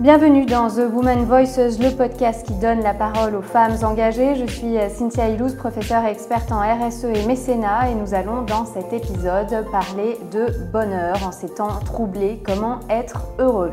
Bienvenue 0.00 0.46
dans 0.46 0.68
The 0.68 0.92
Woman 0.94 1.24
Voices, 1.24 1.80
le 1.80 1.90
podcast 1.90 2.46
qui 2.46 2.52
donne 2.54 2.82
la 2.82 2.94
parole 2.94 3.34
aux 3.34 3.42
femmes 3.42 3.74
engagées. 3.82 4.36
Je 4.36 4.46
suis 4.46 4.76
Cynthia 4.90 5.28
Ilouz, 5.28 5.56
professeure 5.56 6.04
et 6.04 6.12
experte 6.12 6.52
en 6.52 6.60
RSE 6.60 7.06
et 7.06 7.26
mécénat 7.26 7.90
et 7.90 7.96
nous 7.96 8.14
allons 8.14 8.42
dans 8.42 8.64
cet 8.64 8.92
épisode 8.92 9.66
parler 9.72 10.16
de 10.30 10.46
bonheur 10.72 11.16
en 11.26 11.32
ces 11.32 11.48
temps 11.48 11.80
troublés, 11.84 12.40
comment 12.46 12.78
être 12.88 13.24
heureux? 13.40 13.72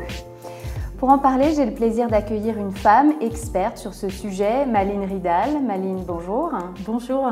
Pour 0.98 1.10
en 1.10 1.18
parler, 1.18 1.54
j'ai 1.54 1.64
le 1.64 1.74
plaisir 1.74 2.08
d'accueillir 2.08 2.58
une 2.58 2.72
femme 2.72 3.12
experte 3.20 3.78
sur 3.78 3.94
ce 3.94 4.08
sujet, 4.08 4.66
Maline 4.66 5.04
Ridal. 5.04 5.62
Maline, 5.64 6.02
bonjour. 6.04 6.50
Bonjour. 6.84 7.30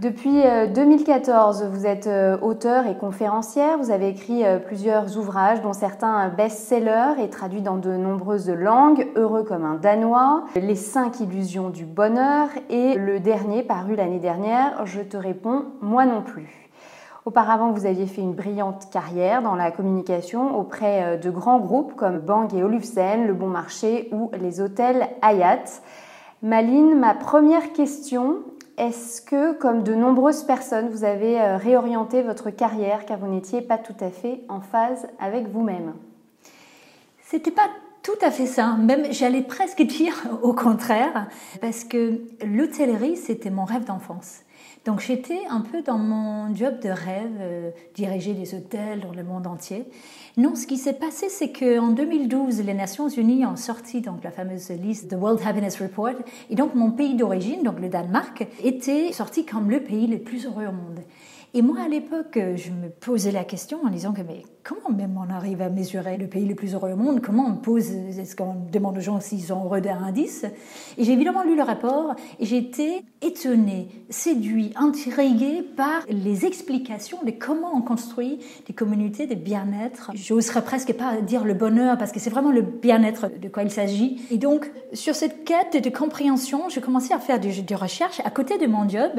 Depuis 0.00 0.42
2014, 0.74 1.62
euh, 1.62 1.68
vous 1.68 1.86
êtes 1.86 2.08
euh, 2.08 2.36
auteur 2.40 2.88
et 2.88 2.96
conférencière. 2.96 3.78
Vous 3.78 3.92
avez 3.92 4.08
écrit 4.08 4.44
euh, 4.44 4.58
plusieurs 4.58 5.16
ouvrages, 5.16 5.62
dont 5.62 5.72
certains 5.72 6.30
best-sellers 6.30 7.22
et 7.22 7.30
traduits 7.30 7.62
dans 7.62 7.76
de 7.76 7.90
nombreuses 7.90 8.50
langues. 8.50 9.06
Heureux 9.14 9.44
comme 9.44 9.64
un 9.64 9.76
Danois, 9.76 10.46
Les 10.56 10.74
cinq 10.74 11.20
illusions 11.20 11.70
du 11.70 11.84
bonheur 11.84 12.48
et 12.70 12.96
le 12.96 13.20
dernier 13.20 13.62
paru 13.62 13.94
l'année 13.94 14.18
dernière, 14.18 14.84
Je 14.84 15.00
te 15.00 15.16
réponds, 15.16 15.66
moi 15.80 16.06
non 16.06 16.22
plus. 16.22 16.68
Auparavant, 17.24 17.70
vous 17.70 17.86
aviez 17.86 18.06
fait 18.06 18.20
une 18.20 18.34
brillante 18.34 18.90
carrière 18.90 19.42
dans 19.42 19.54
la 19.54 19.70
communication 19.70 20.58
auprès 20.58 21.18
de 21.18 21.30
grands 21.30 21.60
groupes 21.60 21.94
comme 21.94 22.18
Bang 22.18 22.52
et 22.52 22.64
Olufsen, 22.64 23.28
Le 23.28 23.32
Bon 23.32 23.46
Marché 23.46 24.08
ou 24.12 24.30
les 24.38 24.60
hôtels 24.60 25.08
Hayat. 25.22 25.64
Maline, 26.42 26.98
ma 26.98 27.14
première 27.14 27.72
question 27.72 28.40
est-ce 28.76 29.22
que, 29.22 29.52
comme 29.52 29.82
de 29.82 29.94
nombreuses 29.94 30.44
personnes, 30.44 30.88
vous 30.88 31.04
avez 31.04 31.40
euh, 31.40 31.56
réorienté 31.56 32.22
votre 32.22 32.50
carrière 32.50 33.06
car 33.06 33.18
vous 33.18 33.28
n'étiez 33.28 33.62
pas 33.62 33.78
tout 33.78 33.96
à 34.00 34.10
fait 34.10 34.42
en 34.48 34.60
phase 34.60 35.06
avec 35.20 35.48
vous-même? 35.48 35.94
C'était 37.22 37.50
pas 37.50 37.68
tout 38.02 38.18
à 38.20 38.30
fait 38.30 38.46
ça. 38.46 38.74
Même, 38.74 39.12
j'allais 39.12 39.42
presque 39.42 39.82
dire 39.82 40.14
au 40.42 40.52
contraire, 40.52 41.28
parce 41.60 41.84
que 41.84 42.20
l'hôtellerie, 42.44 43.16
c'était 43.16 43.50
mon 43.50 43.64
rêve 43.64 43.84
d'enfance. 43.84 44.40
Donc 44.84 45.00
j'étais 45.00 45.40
un 45.48 45.60
peu 45.60 45.80
dans 45.80 45.96
mon 45.96 46.54
job 46.54 46.78
de 46.80 46.90
rêve, 46.90 47.38
euh, 47.40 47.70
diriger 47.94 48.34
des 48.34 48.54
hôtels 48.54 49.00
dans 49.00 49.12
le 49.12 49.24
monde 49.24 49.46
entier. 49.46 49.84
Non, 50.36 50.54
ce 50.54 50.66
qui 50.66 50.76
s'est 50.76 50.92
passé, 50.94 51.28
c'est 51.30 51.52
qu'en 51.52 51.88
2012, 51.88 52.60
les 52.60 52.74
Nations 52.74 53.08
Unies 53.08 53.46
ont 53.46 53.56
sorti 53.56 54.02
donc 54.02 54.22
la 54.22 54.30
fameuse 54.30 54.68
liste 54.70 55.10
The 55.10 55.14
World 55.14 55.40
Happiness 55.46 55.80
Report, 55.80 56.14
et 56.50 56.54
donc 56.54 56.74
mon 56.74 56.90
pays 56.90 57.14
d'origine, 57.14 57.62
donc 57.62 57.80
le 57.80 57.88
Danemark, 57.88 58.46
était 58.62 59.12
sorti 59.12 59.46
comme 59.46 59.70
le 59.70 59.80
pays 59.80 60.06
le 60.06 60.18
plus 60.18 60.44
heureux 60.44 60.66
au 60.66 60.72
monde. 60.72 61.00
Et 61.56 61.62
moi, 61.62 61.76
à 61.84 61.88
l'époque, 61.88 62.36
je 62.56 62.70
me 62.70 62.88
posais 62.88 63.30
la 63.30 63.44
question 63.44 63.78
en 63.84 63.88
disant 63.88 64.12
que 64.12 64.22
mais 64.22 64.42
comment 64.64 64.90
même 64.90 65.16
on 65.16 65.32
arrive 65.32 65.62
à 65.62 65.68
mesurer 65.68 66.16
le 66.16 66.26
pays 66.26 66.46
le 66.46 66.56
plus 66.56 66.74
heureux 66.74 66.90
au 66.90 66.96
monde? 66.96 67.20
Comment 67.20 67.46
on 67.46 67.54
pose 67.54 67.92
Est-ce 67.92 68.34
qu'on 68.34 68.56
demande 68.72 68.98
aux 68.98 69.00
gens 69.00 69.20
s'ils 69.20 69.44
sont 69.44 69.64
heureux 69.64 69.80
d'un 69.80 69.98
indice? 69.98 70.44
Et 70.98 71.04
j'ai 71.04 71.12
évidemment 71.12 71.44
lu 71.44 71.54
le 71.54 71.62
rapport 71.62 72.16
et 72.40 72.44
j'ai 72.44 72.56
été 72.56 73.04
étonnée, 73.22 73.86
séduite, 74.10 74.72
intriguée 74.74 75.62
par 75.62 76.04
les 76.08 76.44
explications 76.44 77.18
de 77.24 77.30
comment 77.30 77.70
on 77.72 77.82
construit 77.82 78.40
des 78.66 78.72
communautés 78.72 79.28
de 79.28 79.36
bien-être. 79.36 80.10
J'oserais 80.14 80.64
presque 80.64 80.92
pas 80.94 81.20
dire 81.20 81.44
le 81.44 81.54
bonheur 81.54 81.96
parce 81.98 82.10
que 82.10 82.18
c'est 82.18 82.30
vraiment 82.30 82.50
le 82.50 82.62
bien-être 82.62 83.30
de 83.40 83.48
quoi 83.48 83.62
il 83.62 83.70
s'agit. 83.70 84.20
Et 84.32 84.38
donc, 84.38 84.72
sur 84.92 85.14
cette 85.14 85.44
quête 85.44 85.84
de 85.84 85.90
compréhension, 85.90 86.68
j'ai 86.68 86.80
commencé 86.80 87.14
à 87.14 87.20
faire 87.20 87.38
des, 87.38 87.62
des 87.62 87.74
recherches 87.76 88.20
à 88.24 88.30
côté 88.30 88.58
de 88.58 88.66
mon 88.66 88.88
job 88.88 89.12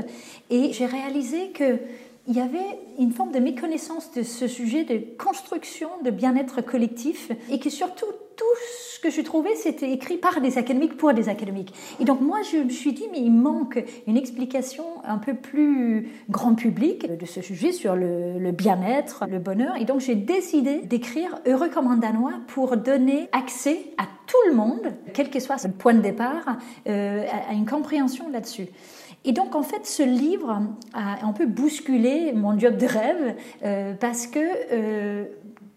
et 0.50 0.74
j'ai 0.74 0.86
réalisé 0.86 1.52
que 1.52 1.80
il 2.28 2.36
y 2.36 2.42
avait 2.42 2.80
une 2.98 3.12
forme 3.12 3.32
de 3.32 3.40
méconnaissance 3.40 4.12
de 4.14 4.24
ce 4.24 4.48
sujet 4.48 4.84
de 4.84 5.02
construction 5.18 5.90
de 6.04 6.10
bien-être 6.10 6.62
collectif 6.62 7.32
et 7.52 7.60
que 7.60 7.70
surtout 7.70 8.06
tout 8.36 8.44
ce 8.94 9.00
que 9.00 9.10
je 9.10 9.22
trouvais 9.22 9.56
c'était 9.56 9.92
écrit 9.92 10.18
par 10.18 10.42
des 10.42 10.58
académiques 10.58 10.98
pour 10.98 11.14
des 11.14 11.30
académiques. 11.30 11.74
Et 12.00 12.06
donc 12.06 12.22
moi 12.22 12.40
je 12.52 12.58
me 12.58 12.70
suis 12.70 12.94
dit 12.94 13.06
mais 13.12 13.20
il 13.20 13.32
manque 13.32 13.84
une 14.08 14.18
explication 14.18 14.84
un 15.04 15.18
peu 15.18 15.36
plus 15.36 16.10
grand 16.30 16.56
public 16.56 17.16
de 17.16 17.26
ce 17.26 17.42
sujet 17.42 17.72
sur 17.72 17.96
le, 17.96 18.52
bien-être, 18.52 19.26
le 19.30 19.40
bonheur. 19.40 19.76
Et 19.80 19.86
donc 19.86 20.00
j'ai 20.00 20.16
décidé 20.16 20.82
d'écrire 20.82 21.40
Heureux 21.46 21.70
comme 21.70 21.88
un 21.88 21.98
Danois 21.98 22.34
pour 22.48 22.76
donner 22.78 23.30
accès 23.32 23.92
à 23.98 24.06
tout 24.28 24.50
le 24.50 24.56
monde, 24.56 24.94
quel 25.14 25.30
que 25.30 25.40
soit 25.40 25.64
le 25.64 25.72
point 25.72 25.94
de 25.94 26.02
départ, 26.02 26.58
euh, 26.88 27.26
à 27.48 27.54
une 27.54 27.68
compréhension 27.68 28.30
là-dessus. 28.30 28.68
Et 29.26 29.32
donc, 29.32 29.56
en 29.56 29.64
fait, 29.64 29.88
ce 29.88 30.04
livre 30.04 30.62
a 30.94 31.26
un 31.26 31.34
peu 31.34 31.48
bousculé 31.48 32.32
mon 32.32 32.58
job 32.60 32.78
de 32.78 32.86
rêve 32.86 33.36
euh, 33.64 33.94
parce 34.00 34.28
que, 34.28 34.40
euh, 34.72 35.26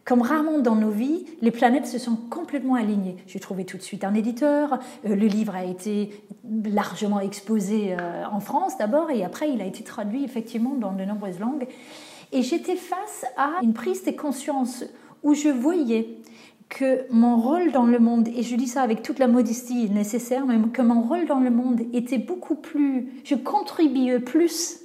comme 0.04 0.20
rarement 0.20 0.58
dans 0.58 0.74
nos 0.74 0.90
vies, 0.90 1.24
les 1.40 1.50
planètes 1.50 1.86
se 1.86 1.98
sont 1.98 2.16
complètement 2.16 2.74
alignées. 2.74 3.16
J'ai 3.26 3.40
trouvé 3.40 3.64
tout 3.64 3.78
de 3.78 3.82
suite 3.82 4.04
un 4.04 4.12
éditeur. 4.12 4.78
Euh, 5.06 5.16
le 5.16 5.26
livre 5.26 5.56
a 5.56 5.64
été 5.64 6.10
largement 6.64 7.20
exposé 7.20 7.96
en 8.30 8.40
France 8.40 8.76
d'abord 8.78 9.10
et 9.10 9.24
après, 9.24 9.50
il 9.50 9.60
a 9.60 9.66
été 9.66 9.82
traduit 9.82 10.24
effectivement 10.24 10.74
dans 10.74 10.92
de 10.92 11.04
nombreuses 11.04 11.40
langues. 11.40 11.66
Et 12.32 12.42
j'étais 12.42 12.76
face 12.76 13.24
à 13.38 13.52
une 13.62 13.72
prise 13.72 14.04
de 14.04 14.10
conscience 14.10 14.84
où 15.22 15.34
je 15.34 15.48
voyais 15.48 16.18
que 16.68 17.06
mon 17.10 17.36
rôle 17.38 17.72
dans 17.72 17.86
le 17.86 17.98
monde, 17.98 18.28
et 18.28 18.42
je 18.42 18.54
dis 18.56 18.66
ça 18.66 18.82
avec 18.82 19.02
toute 19.02 19.18
la 19.18 19.26
modestie 19.26 19.88
nécessaire, 19.90 20.46
mais 20.46 20.56
que 20.70 20.82
mon 20.82 21.02
rôle 21.02 21.26
dans 21.26 21.40
le 21.40 21.50
monde 21.50 21.80
était 21.92 22.18
beaucoup 22.18 22.56
plus, 22.56 23.08
je 23.24 23.34
contribuais 23.34 24.20
plus 24.20 24.80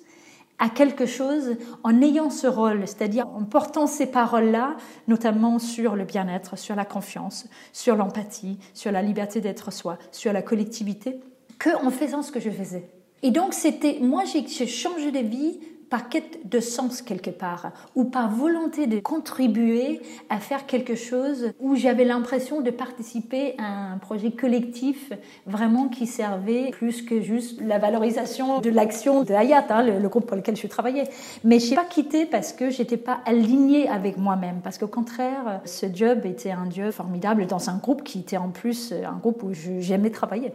à 0.59 0.69
quelque 0.69 1.05
chose 1.05 1.57
en 1.83 2.01
ayant 2.01 2.29
ce 2.29 2.47
rôle, 2.47 2.87
c'est-à-dire 2.87 3.27
en 3.27 3.43
portant 3.43 3.85
ces 3.85 4.05
paroles-là, 4.05 4.77
notamment 5.07 5.59
sur 5.59 5.95
le 5.95 6.05
bien-être, 6.05 6.57
sur 6.57 6.75
la 6.75 6.85
confiance, 6.85 7.47
sur 7.73 7.95
l'empathie, 7.95 8.57
sur 8.73 8.91
la 8.91 9.01
liberté 9.01 9.41
d'être 9.41 9.73
soi, 9.73 9.97
sur 10.11 10.31
la 10.31 10.41
collectivité, 10.41 11.19
que 11.59 11.69
en 11.85 11.89
faisant 11.89 12.21
ce 12.21 12.31
que 12.31 12.39
je 12.39 12.49
faisais. 12.49 12.89
Et 13.23 13.31
donc 13.31 13.53
c'était, 13.53 13.99
moi 14.01 14.23
j'ai 14.25 14.67
changé 14.67 15.11
de 15.11 15.19
vie 15.19 15.59
par 15.93 16.09
quête 16.09 16.49
de 16.49 16.59
sens 16.59 17.03
quelque 17.03 17.29
part, 17.29 17.71
ou 17.93 18.05
par 18.05 18.31
volonté 18.31 18.87
de 18.87 18.99
contribuer 18.99 20.01
à 20.27 20.39
faire 20.39 20.65
quelque 20.65 20.95
chose 20.95 21.51
où 21.59 21.75
j'avais 21.75 22.03
l'impression 22.03 22.61
de 22.61 22.71
participer 22.71 23.53
à 23.59 23.91
un 23.91 23.99
projet 23.99 24.31
collectif 24.31 25.13
vraiment 25.45 25.89
qui 25.89 26.07
servait 26.07 26.71
plus 26.71 27.03
que 27.03 27.21
juste 27.21 27.61
la 27.61 27.77
valorisation 27.77 28.59
de 28.59 28.71
l'action 28.71 29.21
de 29.21 29.35
Hayat, 29.35 29.67
hein, 29.69 29.83
le, 29.83 30.09
groupe 30.09 30.25
pour 30.25 30.35
lequel 30.35 30.55
je 30.55 30.65
travaillais. 30.65 31.03
Mais 31.43 31.59
je 31.59 31.69
n'ai 31.69 31.75
pas 31.75 31.85
quitté 31.85 32.25
parce 32.25 32.53
que 32.53 32.71
j'étais 32.71 32.97
pas 32.97 33.19
alignée 33.27 33.87
avec 33.87 34.17
moi-même, 34.17 34.61
parce 34.63 34.79
qu'au 34.79 34.87
contraire, 34.87 35.61
ce 35.63 35.85
job 35.93 36.25
était 36.25 36.49
un 36.49 36.71
job 36.71 36.89
formidable 36.89 37.45
dans 37.45 37.69
un 37.69 37.77
groupe 37.77 38.03
qui 38.03 38.21
était 38.21 38.37
en 38.37 38.49
plus 38.49 38.93
un 38.93 39.19
groupe 39.19 39.43
où 39.43 39.51
j'aimais 39.53 40.09
travailler. 40.09 40.53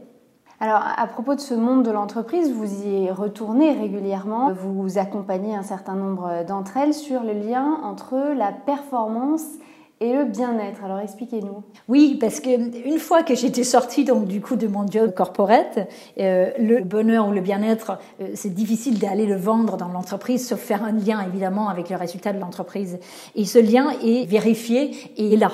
Alors, 0.60 0.82
à 0.96 1.06
propos 1.06 1.36
de 1.36 1.40
ce 1.40 1.54
monde 1.54 1.84
de 1.84 1.92
l'entreprise, 1.92 2.52
vous 2.52 2.84
y 2.84 3.10
retournez 3.12 3.72
régulièrement. 3.72 4.52
Vous 4.52 4.98
accompagnez 4.98 5.54
un 5.54 5.62
certain 5.62 5.94
nombre 5.94 6.44
d'entre 6.48 6.76
elles 6.76 6.94
sur 6.94 7.22
le 7.22 7.32
lien 7.32 7.78
entre 7.84 8.34
la 8.36 8.50
performance 8.50 9.44
et 10.00 10.12
le 10.12 10.24
bien-être. 10.24 10.84
Alors 10.84 10.98
expliquez-nous. 10.98 11.62
Oui, 11.88 12.16
parce 12.20 12.40
que 12.40 12.50
une 12.88 12.98
fois 12.98 13.22
que 13.22 13.34
j'étais 13.34 13.64
sortie 13.64 14.04
donc 14.04 14.26
du 14.26 14.40
coup 14.40 14.56
de 14.56 14.66
mon 14.66 14.86
job 14.86 15.12
corporate, 15.14 15.88
euh, 16.18 16.50
le 16.58 16.82
bonheur 16.82 17.28
ou 17.28 17.32
le 17.32 17.40
bien-être, 17.40 17.98
euh, 18.20 18.28
c'est 18.34 18.54
difficile 18.54 18.98
d'aller 18.98 19.26
le 19.26 19.36
vendre 19.36 19.76
dans 19.76 19.88
l'entreprise, 19.88 20.46
sauf 20.46 20.60
faire 20.60 20.84
un 20.84 20.92
lien 20.92 21.24
évidemment 21.26 21.68
avec 21.68 21.90
le 21.90 21.96
résultat 21.96 22.32
de 22.32 22.38
l'entreprise. 22.38 22.98
Et 23.34 23.44
ce 23.44 23.58
lien 23.58 23.90
est 24.02 24.24
vérifié 24.28 24.90
et 25.16 25.34
est 25.34 25.36
là. 25.36 25.50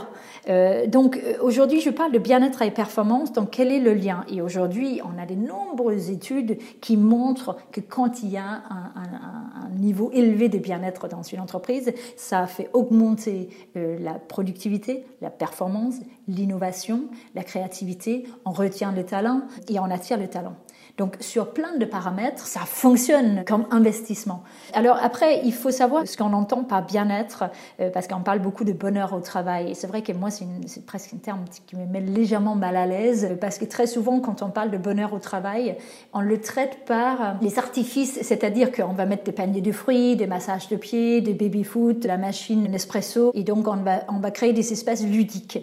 Euh, 0.49 0.87
donc 0.87 1.17
euh, 1.17 1.37
aujourd'hui, 1.41 1.81
je 1.81 1.91
parle 1.91 2.13
de 2.13 2.19
bien-être 2.19 2.63
et 2.63 2.71
performance. 2.71 3.33
Donc 3.33 3.51
quel 3.51 3.73
est 3.73 3.81
le 3.81 3.95
lien? 3.95 4.25
Et 4.29 4.43
aujourd'hui, 4.43 5.01
on 5.05 5.21
a 5.21 5.27
de 5.27 5.35
nombreuses 5.35 6.11
études 6.11 6.59
qui 6.81 6.97
montrent 6.97 7.57
que 7.73 7.81
quand 7.81 8.23
il 8.23 8.31
y 8.31 8.37
a 8.37 8.45
un, 8.45 9.71
niveau 9.77 10.11
élevé 10.13 10.49
de 10.49 10.59
bien-être 10.59 11.09
dans 11.09 11.23
une 11.23 11.41
entreprise, 11.41 11.93
ça 12.17 12.47
fait 12.47 12.71
augmenter 12.73 13.49
euh, 13.77 13.99
la 13.99 14.15
productivité, 14.15 15.05
la 15.21 15.31
performance, 15.31 15.97
l'innovation, 16.29 17.05
la 17.35 17.43
créativité. 17.43 18.25
On 18.45 18.53
retient 18.53 18.93
le 18.93 19.05
talent 19.05 19.43
et 19.69 19.79
on 19.81 19.85
attire 19.85 20.19
le 20.19 20.29
talent. 20.29 20.55
Donc 20.97 21.17
sur 21.19 21.51
plein 21.53 21.77
de 21.77 21.85
paramètres, 21.85 22.47
ça 22.47 22.61
fonctionne 22.61 23.45
comme 23.47 23.67
investissement. 23.73 24.45
Alors 24.75 24.97
après, 25.03 25.41
il 25.45 25.53
faut 25.53 25.73
savoir 25.73 26.07
ce 26.07 26.17
qu'on 26.17 26.33
entend 26.33 26.63
par 26.63 26.87
bien-être, 26.87 27.45
euh, 27.81 27.91
parce 27.91 28.07
qu'on 28.07 28.21
parle 28.21 28.39
beaucoup 28.39 28.63
de 28.63 28.73
bonheur 28.73 29.13
au 29.13 29.21
travail. 29.21 29.73
Et 29.73 29.75
c'est 29.75 29.89
vrai 29.89 30.03
que 30.03 30.13
moi, 30.13 30.31
c'est 30.31 30.87
presque 30.87 31.13
un 31.15 31.19
terme 31.19 31.45
qui 31.67 31.75
me 31.75 31.87
met 31.87 32.01
légèrement 32.01 32.55
mal 32.55 32.77
à 32.77 32.87
l'aise, 32.87 33.37
parce 33.41 33.59
que 33.59 33.65
très 33.65 33.89
souvent, 33.89 34.21
quand 34.21 34.43
on 34.43 34.51
parle 34.51 34.71
de 34.71 34.79
bonheur 34.79 35.13
au 35.13 35.19
travail, 35.19 35.77
on 36.13 36.21
le 36.21 36.41
traite 36.41 36.85
par 36.87 37.37
les 37.43 37.59
artifices, 37.59 38.21
c'est-à-dire 38.23 38.71
qu'on 38.71 38.93
va 38.93 39.05
mettre 39.05 39.25
des 39.25 39.33
paniers 39.33 39.63
de 39.63 39.73
fruits, 39.73 40.15
des 40.15 40.29
massages 40.29 40.69
de 40.69 40.77
pieds, 40.77 41.21
des 41.21 41.35
baby-foot, 41.35 42.05
la 42.05 42.19
machine 42.19 42.71
Nespresso, 42.71 43.33
et 43.35 43.43
donc 43.43 43.67
on 43.67 44.19
va 44.21 44.31
créer 44.31 44.53
des 44.53 44.73
espaces 44.73 45.03
ludiques. 45.03 45.59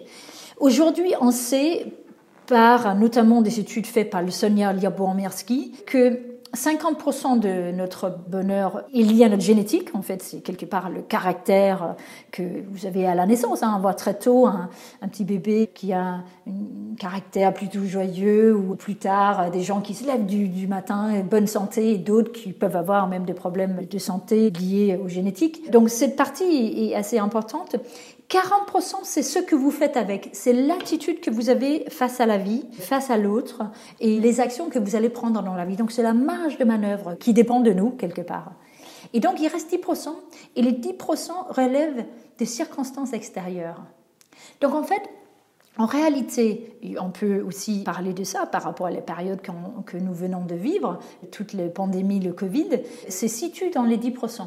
Aujourd'hui, 0.60 1.14
on 1.20 1.32
sait 1.32 1.86
par 2.46 2.94
notamment 2.94 3.42
des 3.42 3.60
études 3.60 3.86
faites 3.86 4.10
par 4.10 4.22
le 4.22 4.30
Sonia 4.30 4.72
Liabourmirsky, 4.72 5.72
que 5.86 6.31
50% 6.54 7.38
de 7.38 7.72
notre 7.72 8.18
bonheur 8.28 8.82
est 8.94 9.02
lié 9.02 9.24
à 9.24 9.28
notre 9.30 9.42
génétique. 9.42 9.94
En 9.94 10.02
fait, 10.02 10.22
c'est 10.22 10.40
quelque 10.40 10.66
part 10.66 10.90
le 10.90 11.00
caractère 11.00 11.96
que 12.30 12.42
vous 12.70 12.84
avez 12.84 13.06
à 13.06 13.14
la 13.14 13.24
naissance. 13.24 13.62
Hein. 13.62 13.74
On 13.76 13.80
voit 13.80 13.94
très 13.94 14.14
tôt 14.14 14.46
un, 14.46 14.68
petit 15.08 15.24
bébé 15.24 15.70
qui 15.72 15.94
a 15.94 16.22
un 16.46 16.94
caractère 16.98 17.54
plutôt 17.54 17.84
joyeux 17.84 18.54
ou 18.54 18.74
plus 18.76 18.96
tard 18.96 19.50
des 19.50 19.62
gens 19.62 19.80
qui 19.80 19.94
se 19.94 20.04
lèvent 20.04 20.26
du, 20.26 20.66
matin, 20.66 21.22
bonne 21.28 21.46
santé, 21.46 21.92
et 21.92 21.98
d'autres 21.98 22.32
qui 22.32 22.52
peuvent 22.52 22.76
avoir 22.76 23.08
même 23.08 23.24
des 23.24 23.34
problèmes 23.34 23.86
de 23.90 23.98
santé 23.98 24.50
liés 24.50 25.00
aux 25.02 25.08
génétiques. 25.08 25.70
Donc 25.70 25.88
cette 25.88 26.16
partie 26.16 26.90
est 26.90 26.94
assez 26.94 27.18
importante. 27.18 27.76
40%, 28.32 29.00
c'est 29.02 29.22
ce 29.22 29.38
que 29.38 29.54
vous 29.54 29.70
faites 29.70 29.98
avec. 29.98 30.30
C'est 30.32 30.54
l'attitude 30.54 31.20
que 31.20 31.30
vous 31.30 31.50
avez 31.50 31.84
face 31.90 32.18
à 32.18 32.24
la 32.24 32.38
vie, 32.38 32.64
face 32.72 33.10
à 33.10 33.18
l'autre, 33.18 33.62
et 34.00 34.20
les 34.20 34.40
actions 34.40 34.70
que 34.70 34.78
vous 34.78 34.96
allez 34.96 35.10
prendre 35.10 35.42
dans 35.42 35.54
la 35.54 35.66
vie. 35.66 35.76
Donc 35.76 35.92
c'est 35.92 36.02
la 36.02 36.14
de 36.48 36.64
manœuvre 36.64 37.14
qui 37.14 37.32
dépend 37.32 37.60
de 37.60 37.72
nous, 37.72 37.90
quelque 37.90 38.22
part. 38.22 38.52
Et 39.12 39.20
donc 39.20 39.40
il 39.40 39.48
reste 39.48 39.72
10%, 39.72 40.08
et 40.56 40.62
les 40.62 40.72
10% 40.72 41.30
relèvent 41.50 42.04
des 42.38 42.46
circonstances 42.46 43.12
extérieures. 43.12 43.82
Donc 44.60 44.74
en 44.74 44.82
fait, 44.82 45.02
en 45.78 45.86
réalité, 45.86 46.76
on 47.00 47.10
peut 47.10 47.40
aussi 47.40 47.82
parler 47.82 48.12
de 48.12 48.24
ça 48.24 48.44
par 48.44 48.62
rapport 48.62 48.86
à 48.86 48.90
la 48.90 49.00
période 49.00 49.40
que 49.40 49.96
nous 49.96 50.12
venons 50.12 50.44
de 50.44 50.54
vivre, 50.54 50.98
toute 51.30 51.54
la 51.54 51.68
pandémie, 51.68 52.20
le 52.20 52.32
Covid, 52.32 52.68
se 53.08 53.26
situe 53.26 53.70
dans 53.70 53.84
les 53.84 53.96
10%. 53.96 54.46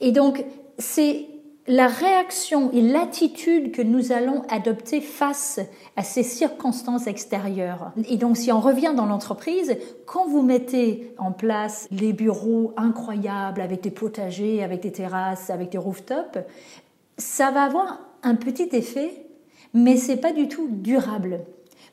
Et 0.00 0.10
donc, 0.10 0.44
c'est 0.78 1.26
la 1.70 1.86
réaction 1.86 2.72
et 2.72 2.82
l'attitude 2.82 3.70
que 3.70 3.80
nous 3.80 4.10
allons 4.10 4.42
adopter 4.48 5.00
face 5.00 5.60
à 5.96 6.02
ces 6.02 6.24
circonstances 6.24 7.06
extérieures. 7.06 7.92
Et 8.08 8.16
donc 8.16 8.36
si 8.36 8.50
on 8.50 8.60
revient 8.60 8.92
dans 8.96 9.06
l'entreprise, 9.06 9.76
quand 10.04 10.26
vous 10.26 10.42
mettez 10.42 11.14
en 11.16 11.30
place 11.30 11.86
les 11.92 12.12
bureaux 12.12 12.74
incroyables 12.76 13.60
avec 13.60 13.82
des 13.82 13.92
potagers, 13.92 14.64
avec 14.64 14.82
des 14.82 14.90
terrasses, 14.90 15.48
avec 15.48 15.70
des 15.70 15.78
rooftops, 15.78 16.40
ça 17.18 17.52
va 17.52 17.62
avoir 17.62 18.00
un 18.24 18.34
petit 18.34 18.70
effet, 18.72 19.24
mais 19.72 19.96
c'est 19.96 20.16
pas 20.16 20.32
du 20.32 20.48
tout 20.48 20.66
durable. 20.68 21.38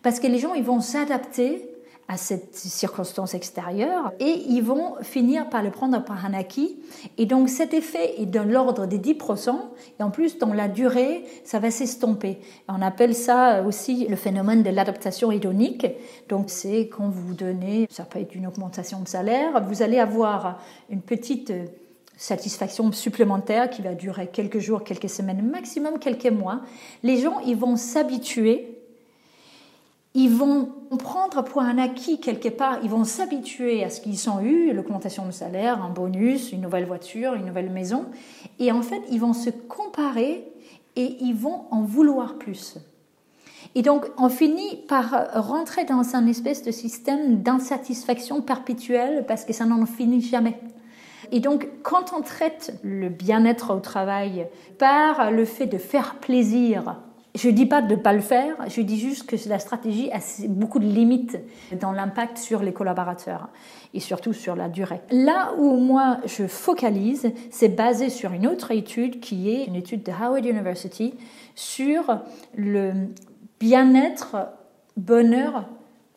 Parce 0.01 0.19
que 0.19 0.25
les 0.25 0.39
gens, 0.39 0.55
ils 0.55 0.63
vont 0.63 0.81
s'adapter 0.81 1.69
à 2.07 2.15
cette 2.15 2.55
circonstance 2.55 3.33
extérieure 3.33 4.13
et 4.19 4.43
ils 4.47 4.61
vont 4.61 4.95
finir 5.01 5.49
par 5.49 5.61
le 5.61 5.71
prendre 5.71 6.03
par 6.03 6.25
un 6.25 6.33
acquis. 6.33 6.77
Et 7.17 7.25
donc 7.25 7.49
cet 7.49 7.73
effet 7.73 8.21
est 8.21 8.25
de 8.25 8.39
l'ordre 8.39 8.85
des 8.85 8.97
10% 8.97 9.55
et 9.99 10.03
en 10.03 10.09
plus 10.09 10.37
dans 10.37 10.53
la 10.53 10.69
durée, 10.69 11.25
ça 11.43 11.59
va 11.59 11.69
s'estomper. 11.69 12.39
On 12.69 12.81
appelle 12.81 13.13
ça 13.13 13.61
aussi 13.63 14.07
le 14.07 14.15
phénomène 14.15 14.63
de 14.63 14.69
l'adaptation 14.69 15.31
hédonique. 15.31 15.85
Donc 16.29 16.49
c'est 16.49 16.87
quand 16.87 17.09
vous 17.09 17.33
donnez, 17.33 17.87
ça 17.89 18.03
peut 18.03 18.19
être 18.19 18.35
une 18.35 18.47
augmentation 18.47 19.01
de 19.01 19.07
salaire, 19.07 19.61
vous 19.63 19.81
allez 19.81 19.99
avoir 19.99 20.61
une 20.89 21.01
petite 21.01 21.51
satisfaction 22.15 22.91
supplémentaire 22.91 23.69
qui 23.69 23.81
va 23.81 23.93
durer 23.93 24.27
quelques 24.27 24.59
jours, 24.59 24.83
quelques 24.83 25.09
semaines, 25.09 25.47
maximum 25.47 25.99
quelques 25.99 26.25
mois. 26.31 26.61
Les 27.03 27.17
gens, 27.17 27.39
ils 27.41 27.55
vont 27.55 27.75
s'habituer 27.75 28.76
ils 30.19 30.31
vont 30.31 30.69
prendre 30.97 31.43
pour 31.43 31.61
un 31.61 31.77
acquis 31.77 32.19
quelque 32.19 32.49
part, 32.49 32.79
ils 32.81 32.89
vont 32.89 33.03
s'habituer 33.03 33.83
à 33.83 33.91
ce 33.91 34.01
qu'ils 34.01 34.31
ont 34.31 34.41
eu, 34.41 34.73
l'augmentation 34.73 35.27
de 35.27 35.31
salaire, 35.31 35.83
un 35.83 35.91
bonus, 35.91 36.51
une 36.51 36.61
nouvelle 36.61 36.85
voiture, 36.85 37.35
une 37.35 37.45
nouvelle 37.45 37.69
maison, 37.69 38.07
et 38.57 38.71
en 38.71 38.81
fait, 38.81 38.99
ils 39.11 39.19
vont 39.19 39.33
se 39.33 39.51
comparer 39.51 40.51
et 40.95 41.17
ils 41.21 41.35
vont 41.35 41.65
en 41.69 41.83
vouloir 41.83 42.39
plus. 42.39 42.79
Et 43.75 43.83
donc, 43.83 44.07
on 44.17 44.27
finit 44.27 44.77
par 44.87 45.27
rentrer 45.35 45.85
dans 45.85 46.15
un 46.15 46.25
espèce 46.25 46.63
de 46.63 46.71
système 46.71 47.43
d'insatisfaction 47.43 48.41
perpétuelle 48.41 49.23
parce 49.27 49.45
que 49.45 49.53
ça 49.53 49.65
n'en 49.65 49.85
finit 49.85 50.21
jamais. 50.21 50.59
Et 51.31 51.41
donc, 51.41 51.67
quand 51.83 52.13
on 52.17 52.23
traite 52.23 52.79
le 52.81 53.09
bien-être 53.09 53.71
au 53.71 53.79
travail 53.79 54.47
par 54.79 55.29
le 55.29 55.45
fait 55.45 55.67
de 55.67 55.77
faire 55.77 56.15
plaisir 56.15 56.95
je 57.37 57.49
ne 57.49 57.53
dis 57.53 57.65
pas 57.67 57.81
de 57.81 57.95
ne 57.95 57.99
pas 57.99 58.13
le 58.13 58.19
faire, 58.19 58.55
je 58.67 58.81
dis 58.81 58.99
juste 58.99 59.27
que 59.27 59.35
la 59.47 59.59
stratégie 59.59 60.09
a 60.11 60.17
beaucoup 60.47 60.79
de 60.79 60.85
limites 60.85 61.37
dans 61.79 61.91
l'impact 61.91 62.37
sur 62.37 62.61
les 62.61 62.73
collaborateurs 62.73 63.49
et 63.93 63.99
surtout 63.99 64.33
sur 64.33 64.55
la 64.55 64.69
durée. 64.69 65.01
Là 65.11 65.53
où 65.57 65.77
moi 65.77 66.17
je 66.25 66.47
focalise, 66.47 67.31
c'est 67.51 67.69
basé 67.69 68.09
sur 68.09 68.33
une 68.33 68.47
autre 68.47 68.71
étude 68.71 69.19
qui 69.19 69.49
est 69.49 69.65
une 69.65 69.75
étude 69.75 70.03
de 70.03 70.11
Howard 70.11 70.45
University 70.45 71.13
sur 71.55 72.19
le 72.55 72.93
bien-être, 73.59 74.37
bonheur 74.95 75.65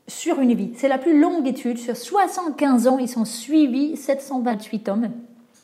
sur 0.07 0.41
une 0.41 0.55
vie. 0.55 0.73
C'est 0.77 0.89
la 0.89 0.99
plus 0.99 1.21
longue 1.21 1.47
étude, 1.47 1.79
sur 1.79 1.97
75 1.97 2.87
ans, 2.89 2.99
ils 2.99 3.09
sont 3.09 3.27
suivis 3.27 3.97
728 3.97 4.89
hommes. 4.89 5.11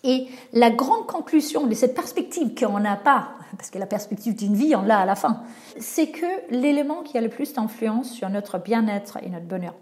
Et 0.05 0.26
la 0.53 0.70
grande 0.70 1.06
conclusion 1.06 1.67
de 1.67 1.75
cette 1.75 1.94
perspective 1.94 2.55
qu'on 2.55 2.79
n'a 2.79 2.97
pas 2.97 3.31
parce 3.56 3.70
que 3.70 3.78
la 3.78 3.87
perspective 3.87 4.34
d'une 4.34 4.54
vie, 4.54 4.75
on 4.75 4.82
l'a 4.82 5.00
à 5.00 5.04
la 5.06 5.14
fin, 5.14 5.43
c'est 5.78 6.08
que 6.08 6.26
l'élément 6.50 7.02
qui 7.02 7.19
a 7.19 7.20
le 7.20 7.28
plus 7.28 7.52
d'influence 7.52 8.10
sur 8.10 8.28
notre 8.28 8.58
bien-être 8.58 9.19
et 9.22 9.28
notre 9.28 9.46
bonheur 9.46 9.75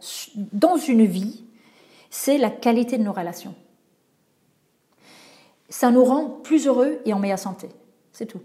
dans 0.53 0.77
une 0.77 1.05
vie, 1.05 1.45
c'est 2.11 2.39
la 2.39 2.51
qualité 2.51 2.99
de 2.99 3.03
nos 3.03 3.13
relations. 3.13 3.55
Ça 5.69 5.91
nous 5.91 6.05
rend 6.05 6.27
plus 6.27 6.67
heureux 6.67 7.01
et 7.05 7.13
en 7.13 7.19
meilleure 7.19 7.39
santé. 7.39 7.69
C'est 8.13 8.27
tout. 8.27 8.43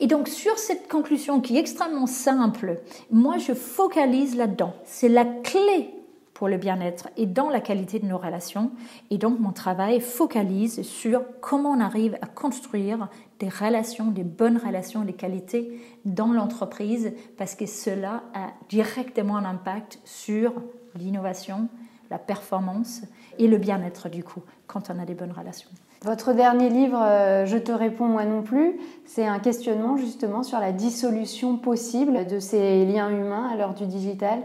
Et 0.00 0.06
donc 0.06 0.26
sur 0.26 0.58
cette 0.58 0.88
conclusion 0.88 1.40
qui 1.40 1.56
est 1.56 1.60
extrêmement 1.60 2.06
simple, 2.06 2.80
moi 3.10 3.38
je 3.38 3.52
focalise 3.52 4.36
là-dedans. 4.36 4.74
C'est 4.84 5.08
la 5.08 5.24
clé 5.24 5.94
pour 6.34 6.48
le 6.48 6.56
bien-être 6.56 7.08
et 7.16 7.26
dans 7.26 7.48
la 7.48 7.60
qualité 7.60 8.00
de 8.00 8.06
nos 8.06 8.18
relations. 8.18 8.72
Et 9.10 9.18
donc 9.18 9.38
mon 9.38 9.52
travail 9.52 10.00
focalise 10.00 10.82
sur 10.82 11.22
comment 11.40 11.70
on 11.70 11.80
arrive 11.80 12.18
à 12.20 12.26
construire 12.26 13.08
des 13.42 13.48
relations, 13.48 14.12
des 14.12 14.22
bonnes 14.22 14.56
relations, 14.56 15.02
des 15.02 15.14
qualités 15.14 15.80
dans 16.04 16.32
l'entreprise, 16.32 17.12
parce 17.36 17.56
que 17.56 17.66
cela 17.66 18.22
a 18.34 18.50
directement 18.68 19.36
un 19.36 19.44
impact 19.44 19.98
sur 20.04 20.52
l'innovation, 20.94 21.68
la 22.08 22.18
performance 22.18 23.02
et 23.40 23.48
le 23.48 23.58
bien-être 23.58 24.08
du 24.08 24.22
coup, 24.22 24.42
quand 24.68 24.90
on 24.90 24.98
a 25.00 25.04
des 25.04 25.14
bonnes 25.14 25.32
relations. 25.32 25.70
Votre 26.02 26.34
dernier 26.34 26.68
livre, 26.68 27.00
euh, 27.02 27.44
Je 27.44 27.58
te 27.58 27.72
réponds 27.72 28.06
moi 28.06 28.24
non 28.24 28.42
plus, 28.42 28.78
c'est 29.06 29.26
un 29.26 29.40
questionnement 29.40 29.96
justement 29.96 30.44
sur 30.44 30.60
la 30.60 30.70
dissolution 30.70 31.56
possible 31.56 32.28
de 32.28 32.38
ces 32.38 32.86
liens 32.86 33.10
humains 33.10 33.50
à 33.52 33.56
l'heure 33.56 33.74
du 33.74 33.86
digital. 33.86 34.38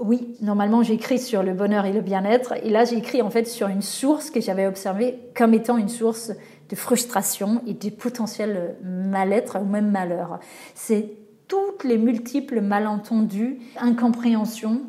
Oui, 0.00 0.36
normalement 0.40 0.82
j'écris 0.82 1.20
sur 1.20 1.42
le 1.42 1.54
bonheur 1.54 1.86
et 1.86 1.92
le 1.92 2.00
bien-être, 2.00 2.54
et 2.64 2.70
là 2.70 2.84
j'écris 2.84 3.22
en 3.22 3.30
fait 3.30 3.46
sur 3.46 3.68
une 3.68 3.82
source 3.82 4.30
que 4.30 4.40
j'avais 4.40 4.66
observée 4.66 5.20
comme 5.36 5.54
étant 5.54 5.78
une 5.78 5.88
source 5.88 6.32
de 6.68 6.76
frustration 6.76 7.62
et 7.66 7.74
de 7.74 7.90
potentiel 7.90 8.76
mal-être 8.82 9.58
ou 9.60 9.64
même 9.64 9.90
malheur. 9.90 10.40
C'est 10.74 11.12
toutes 11.46 11.84
les 11.84 11.98
multiples 11.98 12.60
malentendus, 12.60 13.60
incompréhensions 13.78 14.82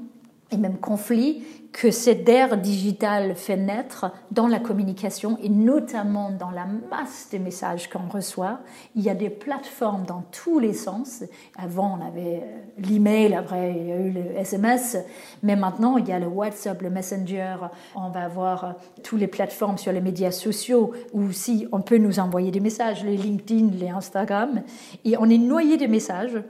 et 0.51 0.57
même 0.57 0.77
conflits 0.77 1.43
que 1.75 1.91
cette 1.91 2.29
ère 2.29 2.55
digitale 2.55 3.35
fait 3.35 3.57
naître 3.57 4.05
dans 4.31 4.47
la 4.47 4.59
communication 4.59 5.37
et 5.43 5.49
notamment 5.49 6.31
dans 6.31 6.49
la 6.49 6.65
masse 6.65 7.27
des 7.31 7.39
messages 7.39 7.89
qu'on 7.89 8.07
reçoit. 8.07 8.59
Il 8.95 9.03
y 9.03 9.09
a 9.09 9.13
des 9.13 9.29
plateformes 9.29 10.05
dans 10.05 10.23
tous 10.31 10.59
les 10.59 10.71
sens. 10.71 11.25
Avant, 11.57 11.99
on 11.99 12.07
avait 12.07 12.43
euh, 12.43 12.61
l'email, 12.77 13.33
après, 13.33 13.75
il 13.75 13.87
y 13.87 13.91
a 13.91 13.97
eu 13.97 14.09
le 14.09 14.37
SMS, 14.37 14.97
mais 15.43 15.57
maintenant, 15.57 15.97
il 15.97 16.07
y 16.07 16.13
a 16.13 16.19
le 16.19 16.27
WhatsApp, 16.27 16.81
le 16.81 16.89
Messenger. 16.89 17.57
On 17.93 18.09
va 18.09 18.23
avoir 18.23 18.63
euh, 18.63 18.71
toutes 19.03 19.19
les 19.19 19.27
plateformes 19.27 19.77
sur 19.77 19.91
les 19.91 20.01
médias 20.01 20.31
sociaux 20.31 20.93
où 21.11 21.23
aussi 21.23 21.67
on 21.73 21.81
peut 21.81 21.97
nous 21.97 22.19
envoyer 22.19 22.51
des 22.51 22.61
messages, 22.61 23.03
les 23.03 23.17
LinkedIn, 23.17 23.71
les 23.77 23.89
Instagram, 23.89 24.61
et 25.03 25.17
on 25.17 25.29
est 25.29 25.37
noyé 25.37 25.75
de 25.75 25.87
messages. 25.87 26.41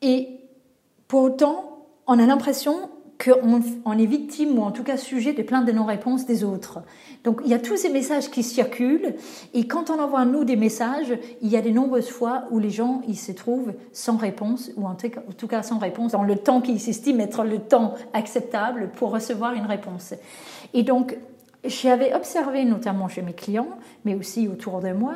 Et 0.00 0.28
pour 1.08 1.22
autant, 1.22 1.86
on 2.06 2.20
a 2.20 2.26
l'impression 2.26 2.88
qu'on 3.22 3.98
est 3.98 4.06
victime 4.06 4.58
ou 4.58 4.62
en 4.62 4.70
tout 4.70 4.84
cas 4.84 4.96
sujet 4.96 5.32
de 5.32 5.42
plein 5.42 5.62
de 5.62 5.72
non-réponses 5.72 6.24
des 6.24 6.44
autres. 6.44 6.80
Donc 7.24 7.40
il 7.44 7.50
y 7.50 7.54
a 7.54 7.58
tous 7.58 7.76
ces 7.76 7.88
messages 7.88 8.30
qui 8.30 8.42
circulent 8.42 9.14
et 9.54 9.66
quand 9.66 9.90
on 9.90 9.98
envoie 9.98 10.24
nous 10.24 10.44
des 10.44 10.56
messages, 10.56 11.18
il 11.42 11.48
y 11.48 11.56
a 11.56 11.60
de 11.60 11.70
nombreuses 11.70 12.08
fois 12.08 12.44
où 12.50 12.58
les 12.58 12.70
gens 12.70 13.02
ils 13.08 13.18
se 13.18 13.32
trouvent 13.32 13.72
sans 13.92 14.16
réponse 14.16 14.70
ou 14.76 14.86
en 14.86 14.94
tout 14.94 15.48
cas 15.48 15.62
sans 15.62 15.78
réponse 15.78 16.12
dans 16.12 16.22
le 16.22 16.36
temps 16.36 16.60
qu'ils 16.60 16.80
s'estiment 16.80 17.20
être 17.20 17.44
le 17.44 17.58
temps 17.58 17.94
acceptable 18.12 18.90
pour 18.94 19.10
recevoir 19.10 19.54
une 19.54 19.66
réponse. 19.66 20.14
Et 20.72 20.84
donc 20.84 21.16
j'avais 21.64 22.14
observé 22.14 22.64
notamment 22.64 23.08
chez 23.08 23.22
mes 23.22 23.32
clients, 23.32 23.68
mais 24.04 24.14
aussi 24.14 24.46
autour 24.46 24.80
de 24.80 24.92
moi, 24.92 25.14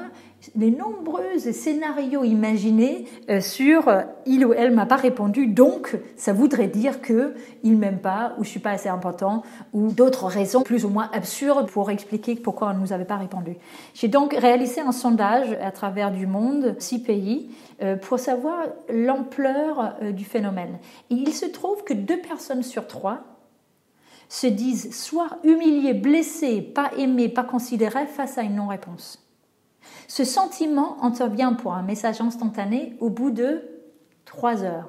les 0.57 0.71
nombreux 0.71 1.39
scénarios 1.39 2.25
imaginés 2.25 3.07
euh, 3.31 3.41
sur 3.41 3.89
euh, 3.89 4.03
il 4.27 4.45
ou 4.45 4.53
elle 4.53 4.73
m'a 4.73 4.87
pas 4.87 4.97
répondu, 4.97 5.47
donc 5.47 5.97
ça 6.17 6.33
voudrait 6.33 6.69
dire 6.69 7.01
que 7.01 7.35
il 7.63 7.77
m'aime 7.77 7.99
pas 7.99 8.35
ou 8.39 8.45
je 8.45 8.49
suis 8.49 8.61
pas 8.61 8.71
assez 8.71 8.89
important 8.89 9.43
ou 9.73 9.93
d'autres 9.93 10.27
raisons 10.27 10.63
plus 10.63 10.85
ou 10.85 10.89
moins 10.89 11.11
absurdes 11.13 11.71
pour 11.71 11.91
expliquer 11.91 12.35
pourquoi 12.35 12.71
on 12.71 12.75
ne 12.75 12.81
nous 12.81 12.93
avait 12.93 13.05
pas 13.05 13.17
répondu. 13.17 13.57
J'ai 13.95 14.09
donc 14.09 14.35
réalisé 14.35 14.81
un 14.81 14.93
sondage 14.93 15.57
à 15.63 15.71
travers 15.71 16.11
du 16.11 16.27
monde, 16.27 16.77
six 16.79 17.03
pays, 17.03 17.51
euh, 17.83 17.97
pour 17.97 18.19
savoir 18.19 18.65
l'ampleur 18.89 19.95
du 20.13 20.25
phénomène. 20.25 20.79
Et 21.11 21.15
il 21.15 21.33
se 21.33 21.47
trouve 21.47 21.85
que 21.85 21.95
deux 21.95 22.19
personnes 22.19 22.63
sur 22.63 22.87
trois 22.87 23.21
se 24.29 24.47
disent 24.47 24.95
soit 24.97 25.39
humiliés, 25.45 25.93
blessés, 25.93 26.63
pas 26.63 26.91
aimés, 26.97 27.29
pas 27.29 27.45
considérés 27.45 28.07
face 28.07 28.39
à 28.39 28.43
une 28.43 28.57
non-réponse. 28.57 29.22
Ce 30.09 30.25
sentiment 30.25 31.03
intervient 31.03 31.55
pour 31.55 31.75
un 31.75 31.83
message 31.83 32.21
instantané 32.21 32.97
au 33.01 33.11
bout 33.11 33.31
de 33.31 33.63
trois 34.25 34.63
heures. 34.63 34.89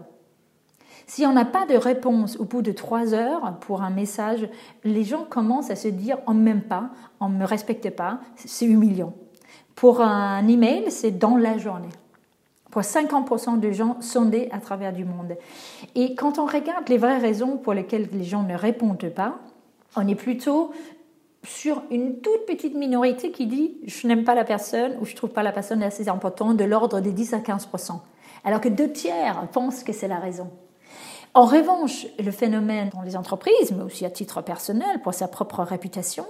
Si 1.06 1.26
on 1.26 1.34
n'a 1.34 1.46
pas 1.46 1.66
de 1.66 1.76
réponse 1.76 2.38
au 2.38 2.46
bout 2.46 2.62
de 2.62 2.72
trois 2.72 3.14
heures 3.14 3.58
pour 3.60 3.82
un 3.82 3.90
message, 3.90 4.48
les 4.84 5.04
gens 5.04 5.26
commencent 5.30 5.70
à 5.70 5.76
se 5.76 5.88
dire 5.88 6.18
on 6.28 6.34
m'aime 6.34 6.62
pas, 6.62 6.90
on 7.20 7.30
ne 7.30 7.38
me 7.38 7.46
respecte 7.46 7.90
pas, 7.90 8.20
c'est 8.36 8.66
humiliant. 8.66 9.14
Pour 9.76 10.02
un 10.02 10.48
email, 10.48 10.90
c'est 10.92 11.12
dans 11.12 11.36
la 11.36 11.58
journée. 11.58 11.90
Pour 12.72 12.82
50% 12.82 13.60
de 13.60 13.72
gens 13.72 13.98
sondés 14.02 14.50
à 14.52 14.60
travers 14.60 14.94
du 14.94 15.06
monde. 15.06 15.36
Et 15.94 16.16
quand 16.16 16.40
on 16.40 16.46
regarde 16.46 16.88
les 16.90 16.98
vraies 16.98 17.20
raisons 17.20 17.58
pour 17.58 17.74
lesquelles 17.74 18.10
les 18.12 18.24
gens 18.24 18.44
ne 18.44 18.56
répondent 18.56 19.12
pas, 19.14 19.40
on 19.96 20.08
est 20.08 20.16
plutôt 20.16 20.72
sur 21.44 21.84
une 21.92 22.20
toute 22.22 22.46
petite 22.46 22.76
minorité 22.76 23.32
qui 23.32 23.48
dit 23.48 23.78
je 23.86 24.08
n'aime 24.08 24.24
pas 24.24 24.36
la 24.36 24.46
personne 24.46 24.98
ou 25.02 25.06
je 25.06 25.16
trouve 25.16 25.32
pas 25.32 25.44
la 25.44 25.52
personne 25.52 25.84
assez 25.84 26.08
importante 26.10 26.58
de 26.58 26.64
l'ordre 26.64 27.00
des 27.00 27.12
10 27.12 27.34
à 27.34 27.40
15 27.40 27.68
alors 28.44 28.62
que 28.62 28.70
deux 28.70 28.92
tiers 28.92 29.48
pensent 29.52 29.84
que 29.84 29.94
c'est 29.94 30.08
la 30.08 30.20
raison. 30.20 30.50
En 31.34 31.46
revanche, 31.46 32.06
le 32.24 32.32
phénomène 32.32 32.90
dans 32.94 33.02
les 33.02 33.16
entreprises, 33.16 33.72
mais 33.76 33.84
aussi 33.84 34.06
à 34.06 34.12
titre 34.12 34.42
personnel 34.42 35.02
pour 35.02 35.14
sa 35.14 35.28
propre 35.28 35.64
réputation, 35.64 36.26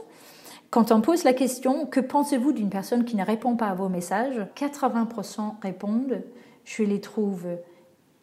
quand 0.70 0.92
on 0.92 1.02
pose 1.02 1.24
la 1.24 1.34
question 1.34 1.86
que 1.86 2.00
pensez-vous 2.00 2.52
d'une 2.52 2.70
personne 2.70 3.04
qui 3.04 3.16
ne 3.16 3.26
répond 3.26 3.56
pas 3.56 3.68
à 3.68 3.76
vos 3.76 3.90
messages 3.90 4.40
80% 4.56 5.62
répondent 5.62 6.24
je 6.66 6.84
les 6.84 7.02
trouve 7.02 7.46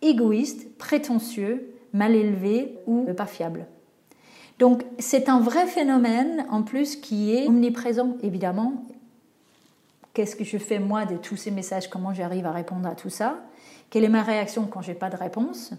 égoïstes, 0.02 0.76
prétentieux, 0.78 1.74
mal 1.92 2.14
élevés 2.14 2.78
ou 2.86 3.04
pas 3.12 3.26
fiables. 3.26 3.66
Donc 4.60 4.84
c'est 4.98 5.28
un 5.28 5.40
vrai 5.40 5.66
phénomène 5.66 6.46
en 6.50 6.62
plus 6.62 6.94
qui 6.94 7.34
est 7.34 7.48
omniprésent 7.48 8.16
évidemment. 8.22 8.84
Qu'est-ce 10.12 10.36
que 10.36 10.44
je 10.44 10.58
fais 10.58 10.78
moi 10.78 11.06
de 11.06 11.16
tous 11.16 11.36
ces 11.36 11.50
messages? 11.50 11.88
Comment 11.88 12.12
j'arrive 12.12 12.46
à 12.46 12.52
répondre 12.52 12.86
à 12.86 12.94
tout 12.94 13.10
ça? 13.10 13.38
Quelle 13.88 14.04
est 14.04 14.08
ma 14.08 14.22
réaction 14.22 14.66
quand 14.70 14.82
j'ai 14.82 14.94
pas 14.94 15.08
de 15.08 15.16
réponse? 15.16 15.72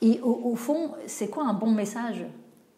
Et 0.00 0.20
au, 0.22 0.40
au 0.44 0.56
fond, 0.56 0.90
c'est 1.06 1.28
quoi 1.28 1.44
un 1.44 1.54
bon 1.54 1.70
message? 1.70 2.26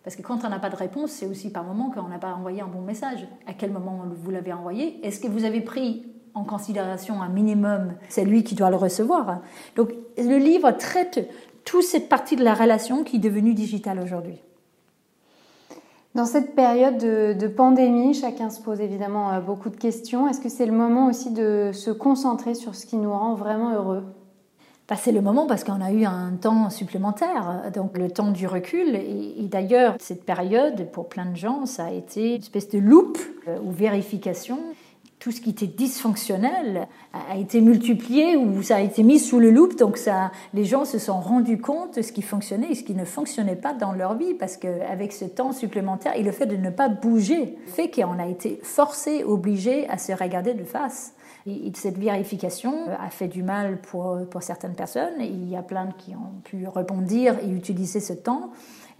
Parce 0.03 0.15
que 0.15 0.21
quand 0.21 0.45
on 0.45 0.51
n'a 0.51 0.59
pas 0.59 0.69
de 0.69 0.77
réponse, 0.77 1.11
c'est 1.11 1.27
aussi 1.27 1.51
par 1.51 1.65
moment 1.65 1.91
qu'on 1.91 2.09
n'a 2.09 2.19
pas 2.19 2.35
envoyé 2.35 2.61
un 2.61 2.67
bon 2.67 2.83
message. 2.83 3.27
À 3.47 3.55
quel 3.55 3.71
moment 3.71 4.05
vous 4.15 4.31
l'avez 4.31 4.53
envoyé? 4.53 5.01
Est-ce 5.07 5.21
que 5.21 5.29
vous 5.29 5.45
avez 5.45 5.63
pris 5.63 6.05
en 6.35 6.45
considération 6.45 7.23
un 7.23 7.31
minimum? 7.31 7.95
C'est 8.11 8.27
lui 8.27 8.45
qui 8.45 8.55
doit 8.55 8.69
le 8.69 8.77
recevoir. 8.77 9.41
Donc 9.77 9.95
le 10.19 10.37
livre 10.37 10.71
traite 10.73 11.31
toute 11.65 11.85
cette 11.85 12.11
partie 12.11 12.37
de 12.37 12.45
la 12.45 12.53
relation 12.53 13.05
qui 13.05 13.17
est 13.17 13.21
devenue 13.21 13.55
digitale 13.55 14.01
aujourd'hui. 14.01 14.39
Dans 16.15 16.27
cette 16.27 16.55
période 16.55 16.99
de, 16.99 17.49
pandémie, 17.49 18.15
chacun 18.15 18.49
se 18.49 18.61
pose 18.61 18.81
évidemment 18.81 19.33
euh, 19.33 19.41
beaucoup 19.41 19.69
de 19.69 19.77
questions. 19.77 20.29
Est-ce 20.29 20.41
que 20.41 20.49
c'est 20.49 20.67
le 20.67 20.73
moment 20.73 21.09
aussi 21.09 21.33
de 21.33 21.71
se 21.73 21.91
concentrer 21.91 22.55
sur 22.55 22.77
ce 22.77 22.87
qui 22.87 22.97
nous 22.97 23.11
rend 23.11 23.35
vraiment 23.35 23.75
heureux? 23.75 24.05
Bah, 24.89 24.95
c'est 24.97 25.11
le 25.11 25.21
moment 25.21 25.47
parce 25.49 25.65
qu'on 25.65 25.81
a 25.81 25.91
eu 25.91 26.05
un 26.05 26.37
temps 26.41 26.71
supplémentaire, 26.71 27.73
donc 27.75 27.99
le 27.99 28.11
temps 28.11 28.31
du 28.31 28.47
recul. 28.47 28.95
Et, 28.95 29.49
d'ailleurs, 29.51 29.97
cette 29.99 30.25
période, 30.25 30.89
pour 30.93 31.09
plein 31.09 31.27
de 31.27 31.37
gens, 31.37 31.67
ça 31.67 31.87
a 31.87 31.91
été 31.91 32.37
une 32.37 32.43
espèce 32.43 32.69
de 32.69 32.79
loupe 32.79 33.19
euh, 33.49 33.59
ou 33.65 33.73
vérification. 33.73 34.61
Tout 35.25 35.31
ce 35.31 35.41
qui 35.41 35.49
était 35.49 35.67
dysfonctionnel 35.67 36.87
a 37.15 37.39
été 37.39 37.63
multiplié 37.63 38.37
ou 38.37 38.63
ça 38.63 38.77
a 38.77 38.81
été 38.83 39.03
mis 39.03 39.19
sous 39.19 39.41
le 39.41 39.51
loupe. 39.51 39.75
Donc 39.79 39.97
ça, 39.97 40.31
les 40.53 40.67
gens 40.67 40.85
se 40.85 40.99
sont 40.99 41.19
rendus 41.19 41.57
compte 41.57 41.97
de 41.97 42.03
ce 42.03 42.13
qui 42.13 42.21
fonctionnait 42.21 42.73
et 42.73 42.75
ce 42.75 42.85
qui 42.85 42.93
ne 42.93 43.07
fonctionnait 43.07 43.57
pas 43.57 43.73
dans 43.73 43.93
leur 43.93 44.19
vie 44.19 44.35
parce 44.35 44.59
qu'avec 44.59 45.15
ce 45.15 45.25
temps 45.25 45.53
supplémentaire 45.53 46.15
et 46.15 46.23
le 46.23 46.31
fait 46.31 46.45
de 46.45 46.57
ne 46.57 46.69
pas 46.69 46.91
bouger 46.91 47.57
fait 47.65 47.91
qu'on 47.91 48.19
a 48.19 48.27
été 48.27 48.61
forcé, 48.63 49.25
obligé 49.25 49.89
à 49.89 49.97
se 49.97 50.13
regarder 50.13 50.53
de 50.53 50.65
face. 50.65 51.15
Et 51.47 51.71
cette 51.75 51.99
vérification 51.99 52.87
a 52.99 53.11
fait 53.11 53.29
du 53.29 53.43
mal 53.43 53.81
pour, 53.81 54.19
pour 54.31 54.43
certaines 54.43 54.75
personnes. 54.75 55.21
Il 55.21 55.49
y 55.49 55.57
a 55.57 55.63
plein 55.63 55.89
qui 55.99 56.15
ont 56.15 56.41
pu 56.43 56.67
rebondir 56.67 57.37
et 57.43 57.51
utiliser 57.51 58.01
ce 58.01 58.15
temps. 58.15 58.51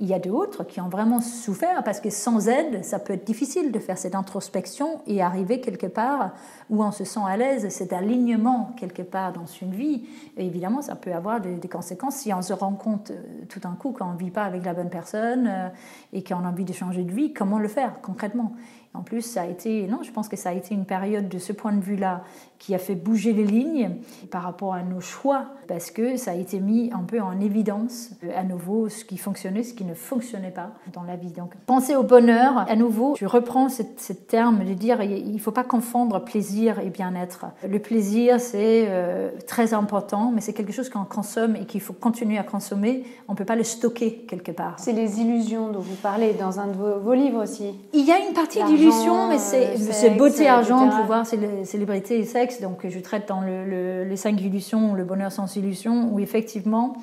Il 0.01 0.07
y 0.07 0.15
a 0.15 0.19
d'autres 0.19 0.65
qui 0.65 0.81
ont 0.81 0.89
vraiment 0.89 1.21
souffert 1.21 1.85
parce 1.85 2.01
que 2.01 2.11
sans 2.11 2.49
aide, 2.49 2.85
ça 2.85 2.99
peut 2.99 3.13
être 3.13 3.25
difficile 3.25 3.71
de 3.71 3.79
faire 3.79 3.97
cette 3.97 4.17
introspection 4.17 5.01
et 5.07 5.23
arriver 5.23 5.61
quelque 5.61 5.87
part 5.87 6.33
où 6.69 6.83
on 6.83 6.91
se 6.91 7.05
sent 7.05 7.21
à 7.25 7.37
l'aise, 7.37 7.69
cet 7.69 7.93
alignement 7.93 8.73
quelque 8.77 9.03
part 9.03 9.33
dans 9.33 9.47
une 9.47 9.73
vie. 9.73 10.05
Évidemment, 10.37 10.83
ça 10.83 10.97
peut 10.97 11.13
avoir 11.13 11.41
des, 11.41 11.69
conséquences 11.69 12.17
si 12.17 12.33
on 12.35 12.43
se 12.43 12.53
rend 12.53 12.73
compte 12.73 13.13
euh, 13.13 13.45
tout 13.49 13.61
d'un 13.61 13.75
coup 13.75 13.93
qu'on 13.93 14.13
ne 14.13 14.19
vit 14.19 14.31
pas 14.31 14.45
avec 14.45 14.65
la 14.65 14.75
bonne 14.75 14.91
personne 14.91 15.47
euh, 15.49 15.69
et 16.13 16.25
qu'on 16.25 16.45
a 16.45 16.49
envie 16.49 16.65
de 16.65 16.73
changer 16.73 17.05
de 17.05 17.13
vie, 17.13 17.33
comment 17.33 17.59
le 17.59 17.69
faire 17.69 18.01
concrètement? 18.03 18.53
En 18.95 19.03
plus, 19.03 19.23
ça 19.23 19.43
a 19.43 19.47
été, 19.47 19.89
non, 19.89 20.05
je 20.05 20.13
pense 20.13 20.29
que 20.29 20.37
ça 20.37 20.51
a 20.51 20.53
été 20.53 20.73
une 20.73 20.85
période 20.85 21.29
de 21.29 21.39
ce 21.39 21.53
point 21.53 21.73
de 21.73 21.81
vue-là 21.81 22.23
qui 22.61 22.75
a 22.75 22.79
fait 22.79 22.95
bouger 22.95 23.33
les 23.33 23.45
lignes 23.45 23.97
par 24.31 24.43
rapport 24.43 24.73
à 24.73 24.83
nos 24.83 25.01
choix, 25.01 25.47
parce 25.69 25.91
que 25.91 26.17
ça 26.17 26.31
a 26.31 26.35
été 26.35 26.61
mis 26.61 26.91
un 26.95 27.03
peu 27.03 27.21
en 27.21 27.39
évidence 27.41 28.11
euh, 28.23 28.31
à 28.35 28.45
nouveau 28.45 28.89
ce 28.89 29.05
qui 29.05 29.19
fonctionnait, 29.19 29.65
ce 29.65 29.75
qui 29.75 29.85
ne 29.85 29.95
fonctionnait 29.95 30.53
pas 30.53 30.71
dans 30.93 31.03
la 31.03 31.17
vie. 31.17 31.33
Donc, 31.33 31.55
penser 31.67 31.97
au 31.97 32.05
bonheur, 32.05 32.65
à 32.69 32.77
nouveau, 32.77 33.17
je 33.19 33.27
reprends 33.27 33.69
ce, 33.69 33.83
terme 34.13 34.65
de 34.65 34.75
dire 34.75 35.03
il 35.03 35.35
ne 35.35 35.39
faut 35.39 35.51
pas 35.51 35.65
confondre 35.65 36.25
plaisir 36.25 36.79
et 36.79 36.89
bien-être. 36.89 37.47
Le 37.69 37.79
plaisir, 37.81 38.41
c'est 38.41 38.87
euh, 38.89 39.31
très 39.47 39.75
important, 39.75 40.31
mais 40.33 40.41
c'est 40.41 40.53
quelque 40.53 40.73
chose 40.73 40.89
qu'on 40.89 41.05
consomme 41.05 41.57
et 41.57 41.67
qu'il 41.67 41.81
faut 41.81 41.93
continuer 41.93 42.39
à 42.39 42.45
consommer. 42.45 43.03
On 43.29 43.33
ne 43.33 43.37
peut 43.37 43.45
pas 43.45 43.57
le 43.57 43.65
stocker 43.65 44.25
quelque 44.29 44.53
part. 44.53 44.77
C'est 44.79 44.93
les 44.93 45.21
illusions 45.21 45.69
dont 45.71 45.81
vous 45.81 45.97
parlez 45.97 46.33
dans 46.35 46.61
un 46.61 46.69
de 46.69 46.77
vos, 46.77 47.13
livres 47.13 47.43
aussi. 47.43 47.75
Il 47.93 48.07
y 48.07 48.13
a 48.13 48.19
une 48.27 48.33
partie 48.33 48.63
d'illusion 48.65 48.84
mais 49.29 49.39
c'est 49.39 50.11
beauté, 50.11 50.49
argent, 50.49 50.89
pouvoir, 50.89 51.27
célébrité 51.27 52.19
et 52.19 52.25
sexe. 52.25 52.61
Donc 52.61 52.87
je 52.89 52.99
traite 53.01 53.29
dans 53.29 53.43
les 53.43 54.17
cinq 54.17 54.41
illusions, 54.41 54.95
le 54.95 55.05
bonheur 55.05 55.33
sans 55.33 55.55
illusion, 55.57 56.13
où 56.13 56.19
effectivement, 56.19 56.97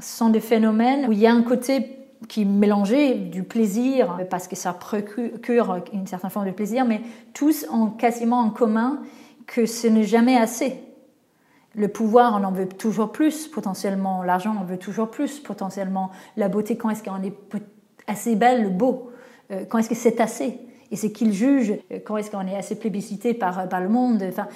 ce 0.00 0.16
sont 0.16 0.28
des 0.28 0.40
phénomènes 0.40 1.06
où 1.08 1.12
il 1.12 1.18
y 1.18 1.26
a 1.26 1.32
un 1.32 1.42
côté 1.42 1.92
qui 2.28 2.44
mélangeait 2.44 3.14
du 3.14 3.42
plaisir, 3.42 4.18
parce 4.30 4.48
que 4.48 4.56
ça 4.56 4.72
procure 4.72 5.76
une 5.92 6.06
certaine 6.06 6.30
forme 6.30 6.46
de 6.46 6.52
plaisir, 6.52 6.84
mais 6.84 7.00
tous 7.34 7.66
ont 7.70 7.88
quasiment 7.88 8.40
en 8.40 8.50
commun 8.50 9.00
que 9.46 9.66
ce 9.66 9.86
n'est 9.86 10.04
jamais 10.04 10.36
assez. 10.36 10.80
Le 11.74 11.88
pouvoir, 11.88 12.40
on 12.40 12.44
en 12.44 12.52
veut 12.52 12.66
toujours 12.66 13.12
plus 13.12 13.48
potentiellement. 13.48 14.22
L'argent, 14.22 14.56
on 14.58 14.64
veut 14.64 14.78
toujours 14.78 15.10
plus 15.10 15.40
potentiellement. 15.40 16.10
La 16.38 16.48
beauté, 16.48 16.76
quand 16.76 16.88
est-ce 16.88 17.02
qu'on 17.02 17.22
est 17.22 17.34
assez 18.06 18.34
belle, 18.34 18.62
le 18.62 18.70
beau? 18.70 19.10
Euh, 19.50 19.64
Quand 19.68 19.78
est-ce 19.78 19.90
que 19.90 19.94
c'est 19.94 20.18
assez? 20.20 20.58
Et 20.90 20.96
c'est 20.96 21.10
qu'il 21.12 21.32
juge 21.32 21.72
euh, 21.92 21.98
quand 22.04 22.16
est-ce 22.16 22.30
qu'on 22.30 22.46
est 22.46 22.56
assez 22.56 22.76
plébiscité 22.76 23.34
par, 23.34 23.68
par 23.68 23.80
le 23.80 23.88
monde. 23.88 24.22
Enfin, 24.28 24.46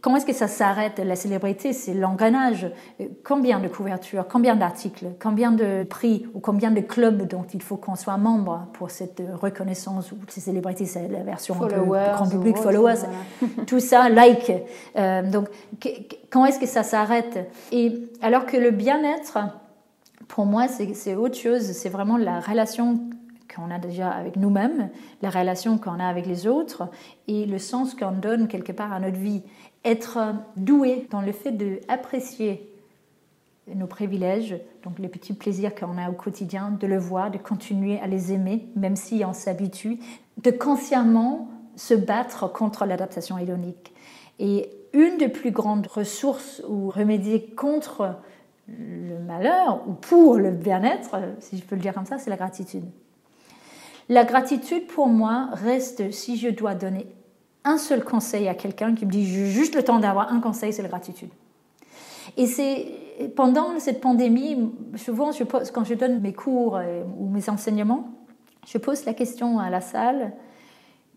quand 0.00 0.16
est-ce 0.16 0.26
que 0.26 0.32
ça 0.32 0.48
s'arrête 0.48 0.98
La 0.98 1.16
célébrité, 1.16 1.72
c'est 1.72 1.94
l'engrenage. 1.94 2.70
Euh, 3.00 3.06
combien 3.24 3.60
de 3.60 3.68
couvertures, 3.68 4.26
combien 4.28 4.56
d'articles, 4.56 5.06
combien 5.20 5.52
de 5.52 5.84
prix 5.84 6.26
ou 6.34 6.40
combien 6.40 6.70
de 6.70 6.80
clubs 6.80 7.26
dont 7.26 7.44
il 7.54 7.62
faut 7.62 7.76
qu'on 7.76 7.96
soit 7.96 8.16
membre 8.16 8.66
pour 8.72 8.90
cette 8.90 9.22
reconnaissance 9.40 10.12
ou 10.12 10.16
ces 10.28 10.40
célébrités, 10.40 10.86
c'est 10.86 11.08
la 11.08 11.22
version 11.22 11.54
peu 11.54 11.68
grand 11.68 12.28
public, 12.28 12.56
followers, 12.56 13.06
tout 13.66 13.80
ça, 13.80 14.08
like. 14.08 14.52
Euh, 14.96 15.22
donc, 15.22 15.48
quand 16.30 16.44
est-ce 16.44 16.58
que 16.58 16.66
ça 16.66 16.82
s'arrête? 16.82 17.50
Et 17.70 18.08
alors 18.20 18.46
que 18.46 18.56
le 18.56 18.70
bien-être, 18.70 19.38
pour 20.28 20.46
moi, 20.46 20.66
c'est 20.68 21.14
autre 21.14 21.36
chose. 21.36 21.62
C'est 21.72 21.88
vraiment 21.88 22.16
la 22.16 22.40
relation 22.40 23.00
qu'on 23.54 23.70
a 23.70 23.78
déjà 23.78 24.10
avec 24.10 24.36
nous-mêmes, 24.36 24.90
la 25.20 25.30
relation 25.30 25.78
qu'on 25.78 25.98
a 25.98 26.06
avec 26.06 26.26
les 26.26 26.46
autres 26.46 26.88
et 27.28 27.46
le 27.46 27.58
sens 27.58 27.94
qu'on 27.94 28.12
donne 28.12 28.48
quelque 28.48 28.72
part 28.72 28.92
à 28.92 29.00
notre 29.00 29.18
vie. 29.18 29.42
Être 29.84 30.34
doué 30.56 31.06
dans 31.10 31.20
le 31.20 31.32
fait 31.32 31.52
d'apprécier 31.52 32.68
nos 33.74 33.86
privilèges, 33.86 34.56
donc 34.82 34.98
les 34.98 35.08
petits 35.08 35.34
plaisirs 35.34 35.74
qu'on 35.74 35.96
a 35.98 36.10
au 36.10 36.14
quotidien, 36.14 36.70
de 36.70 36.86
le 36.86 36.98
voir, 36.98 37.30
de 37.30 37.38
continuer 37.38 38.00
à 38.00 38.06
les 38.06 38.32
aimer, 38.32 38.66
même 38.74 38.96
si 38.96 39.22
on 39.24 39.32
s'habitue, 39.32 39.98
de 40.42 40.50
consciemment 40.50 41.48
se 41.76 41.94
battre 41.94 42.52
contre 42.52 42.84
l'adaptation 42.84 43.38
hédonique. 43.38 43.94
Et 44.38 44.70
une 44.92 45.16
des 45.18 45.28
plus 45.28 45.52
grandes 45.52 45.86
ressources 45.86 46.62
ou 46.68 46.90
remédier 46.90 47.46
contre 47.54 48.16
le 48.68 49.18
malheur 49.18 49.82
ou 49.88 49.92
pour 49.92 50.36
le 50.36 50.50
bien-être, 50.50 51.16
si 51.40 51.58
je 51.58 51.64
peux 51.64 51.76
le 51.76 51.80
dire 51.80 51.94
comme 51.94 52.06
ça, 52.06 52.18
c'est 52.18 52.30
la 52.30 52.36
gratitude. 52.36 52.84
La 54.12 54.24
gratitude 54.24 54.88
pour 54.88 55.06
moi 55.06 55.48
reste, 55.52 56.12
si 56.12 56.36
je 56.36 56.50
dois 56.50 56.74
donner 56.74 57.06
un 57.64 57.78
seul 57.78 58.04
conseil 58.04 58.46
à 58.46 58.54
quelqu'un 58.54 58.94
qui 58.94 59.06
me 59.06 59.10
dit 59.10 59.24
juste 59.24 59.74
le 59.74 59.82
temps 59.82 60.00
d'avoir 60.00 60.30
un 60.30 60.40
conseil, 60.40 60.70
c'est 60.74 60.82
la 60.82 60.90
gratitude. 60.90 61.30
Et 62.36 62.46
c'est 62.46 63.32
pendant 63.34 63.80
cette 63.80 64.02
pandémie, 64.02 64.70
souvent 64.96 65.30
quand 65.72 65.84
je 65.84 65.94
donne 65.94 66.20
mes 66.20 66.34
cours 66.34 66.78
ou 67.18 67.30
mes 67.30 67.48
enseignements, 67.48 68.10
je 68.66 68.76
pose 68.76 69.06
la 69.06 69.14
question 69.14 69.58
à 69.58 69.70
la 69.70 69.80
salle 69.80 70.34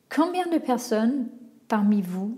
combien 0.09 0.47
de 0.47 0.57
personnes 0.57 1.27
parmi 1.67 2.01
vous 2.01 2.37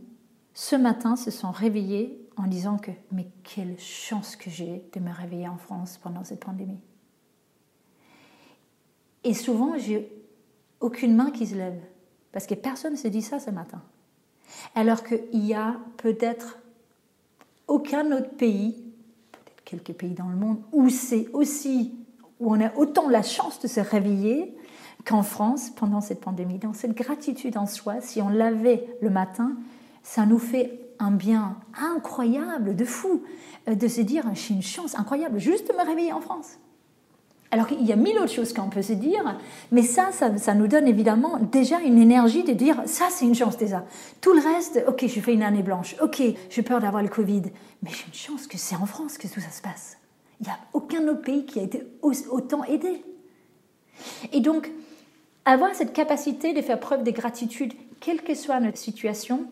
ce 0.56 0.76
matin 0.76 1.16
se 1.16 1.30
sont 1.30 1.52
réveillées 1.52 2.20
en 2.36 2.48
disant 2.48 2.78
que 2.80 2.90
mais 3.12 3.28
quelle 3.44 3.78
chance 3.78 4.36
que 4.36 4.50
j'ai 4.50 4.82
de 4.92 5.00
me 5.02 5.14
réveiller 5.14 5.50
en 5.50 5.58
France 5.58 6.00
pendant 6.02 6.24
cette 6.24 6.44
pandémie? 6.44 6.82
Et 9.24 9.36
souvent, 9.36 9.78
aucune 10.80 11.16
main 11.16 11.32
qui 11.32 11.48
se 11.48 11.56
lève. 11.56 11.80
Parce 12.32 12.46
que 12.46 12.54
personne 12.54 12.94
ne 12.94 12.98
s'est 12.98 13.10
dit 13.10 13.22
ça 13.22 13.40
ce 13.40 13.50
matin. 13.50 13.82
Alors 14.76 15.04
qu'il 15.04 15.46
y 15.46 15.54
a 15.54 15.76
peut-être 15.98 16.60
aucun 17.68 18.12
autre 18.12 18.30
pays, 18.38 18.74
peut-être 19.32 19.64
quelques 19.64 19.94
pays 19.94 20.14
dans 20.14 20.30
le 20.30 20.36
monde, 20.36 20.62
où 20.72 20.90
c'est 20.90 21.28
aussi, 21.34 21.94
où 22.40 22.54
on 22.54 22.62
a 22.62 22.74
autant 22.76 23.10
la 23.10 23.24
chance 23.24 23.60
de 23.60 23.68
se 23.68 23.80
réveiller 23.80 24.56
qu'en 25.06 25.24
France 25.24 25.70
pendant 25.70 26.02
cette 26.02 26.22
pandémie. 26.22 26.60
Donc 26.60 26.76
cette 26.76 26.96
gratitude 26.96 27.58
en 27.58 27.66
soi, 27.66 28.02
si 28.02 28.22
on 28.22 28.30
l'avait 28.30 28.88
le 29.02 29.10
matin, 29.10 29.56
ça 30.04 30.26
nous 30.26 30.40
fait 30.40 30.80
un 31.00 31.12
bien 31.12 31.58
incroyable, 31.78 32.76
de 32.76 32.86
fou, 32.86 33.24
euh, 33.68 33.76
de 33.76 33.88
se 33.88 34.02
dire 34.02 34.24
j'ai 34.34 34.54
une 34.54 34.62
chance 34.62 34.98
incroyable 34.98 35.40
juste 35.40 35.70
de 35.70 35.74
me 35.74 35.86
réveiller 35.86 36.14
en 36.14 36.22
France. 36.22 36.58
Alors 37.52 37.68
qu'il 37.68 37.86
y 37.86 37.94
a 37.94 37.96
mille 37.96 38.18
autres 38.18 38.34
choses 38.34 38.52
qu'on 38.52 38.70
peut 38.70 38.82
se 38.82 38.94
dire, 38.94 39.38
mais 39.72 39.82
ça, 39.82 40.10
ça, 40.12 40.54
nous 40.54 40.68
donne 40.68 40.88
évidemment 40.88 41.40
déjà 41.40 41.80
une 41.80 41.98
énergie 41.98 42.44
de 42.44 42.52
dire 42.52 42.82
ça, 42.86 43.06
c'est 43.10 43.26
une 43.26 43.36
chance 43.36 43.58
déjà. 43.58 43.86
Tout 44.20 44.34
le 44.34 44.42
reste, 44.42 44.84
ok, 44.88 45.06
je 45.08 45.20
fais 45.22 45.34
une 45.34 45.44
année 45.44 45.64
blanche, 45.64 45.96
ok, 46.02 46.22
j'ai 46.50 46.62
peur 46.62 46.82
d'avoir 46.82 47.02
le 47.02 47.10
Covid, 47.10 47.44
mais 47.84 47.90
j'ai 47.92 48.06
une 48.08 48.14
chance 48.14 48.48
que 48.48 48.58
c'est 48.58 48.76
en 48.76 48.86
France 48.86 49.18
que 49.18 49.28
tout 49.28 49.40
ça 49.40 49.50
se 49.50 49.62
passe. 49.62 49.98
Il 50.42 50.48
n'y 50.48 50.52
a 50.52 50.58
aucun 50.74 51.08
autre 51.08 51.22
pays 51.22 51.46
qui 51.46 51.60
a 51.60 51.64
été 51.64 51.84
autant 52.02 52.64
aidé. 52.66 53.02
Et 54.34 54.42
donc, 54.42 54.70
avoir 55.46 55.74
cette 55.74 55.94
capacité 55.94 56.54
de 56.54 56.62
faire 56.62 56.80
preuve 56.80 57.04
de 57.04 57.12
gratitude, 57.12 57.74
quelle 58.02 58.22
que 58.22 58.36
soit 58.36 58.60
notre 58.60 58.78
situation, 58.78 59.48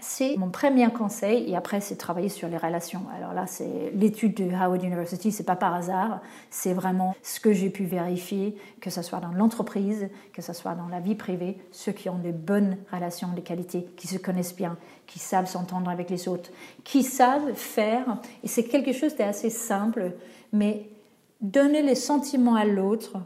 c'est 0.00 0.36
mon 0.36 0.50
premier 0.50 0.88
conseil, 0.90 1.50
et 1.50 1.56
après 1.56 1.80
c'est 1.80 1.96
travailler 1.96 2.28
sur 2.28 2.48
les 2.48 2.56
relations. 2.56 3.02
Alors 3.16 3.32
là, 3.32 3.46
c'est 3.46 3.90
l'étude 3.94 4.34
de 4.34 4.50
Howard 4.54 4.82
University, 4.82 5.32
c'est 5.32 5.44
pas 5.44 5.56
par 5.56 5.74
hasard, 5.74 6.20
c'est 6.50 6.72
vraiment 6.72 7.14
ce 7.22 7.40
que 7.40 7.52
j'ai 7.52 7.70
pu 7.70 7.84
vérifier, 7.84 8.56
que 8.80 8.90
ce 8.90 9.02
soit 9.02 9.20
dans 9.20 9.32
l'entreprise, 9.32 10.08
que 10.32 10.42
ce 10.42 10.52
soit 10.52 10.74
dans 10.74 10.88
la 10.88 11.00
vie 11.00 11.14
privée, 11.14 11.58
ceux 11.72 11.92
qui 11.92 12.08
ont 12.08 12.18
des 12.18 12.32
bonnes 12.32 12.76
relations 12.92 13.32
de 13.32 13.40
qualité, 13.40 13.86
qui 13.96 14.06
se 14.06 14.18
connaissent 14.18 14.56
bien, 14.56 14.76
qui 15.06 15.18
savent 15.18 15.48
s'entendre 15.48 15.90
avec 15.90 16.10
les 16.10 16.28
autres, 16.28 16.50
qui 16.84 17.02
savent 17.02 17.54
faire, 17.54 18.18
et 18.42 18.48
c'est 18.48 18.64
quelque 18.64 18.92
chose 18.92 19.16
d'assez 19.16 19.50
simple, 19.50 20.12
mais 20.52 20.88
donner 21.40 21.82
les 21.82 21.94
sentiments 21.94 22.56
à 22.56 22.64
l'autre, 22.64 23.18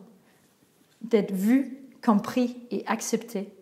d'être 1.02 1.32
vu, 1.32 1.78
compris 2.04 2.56
et 2.70 2.82
accepté, 2.86 3.52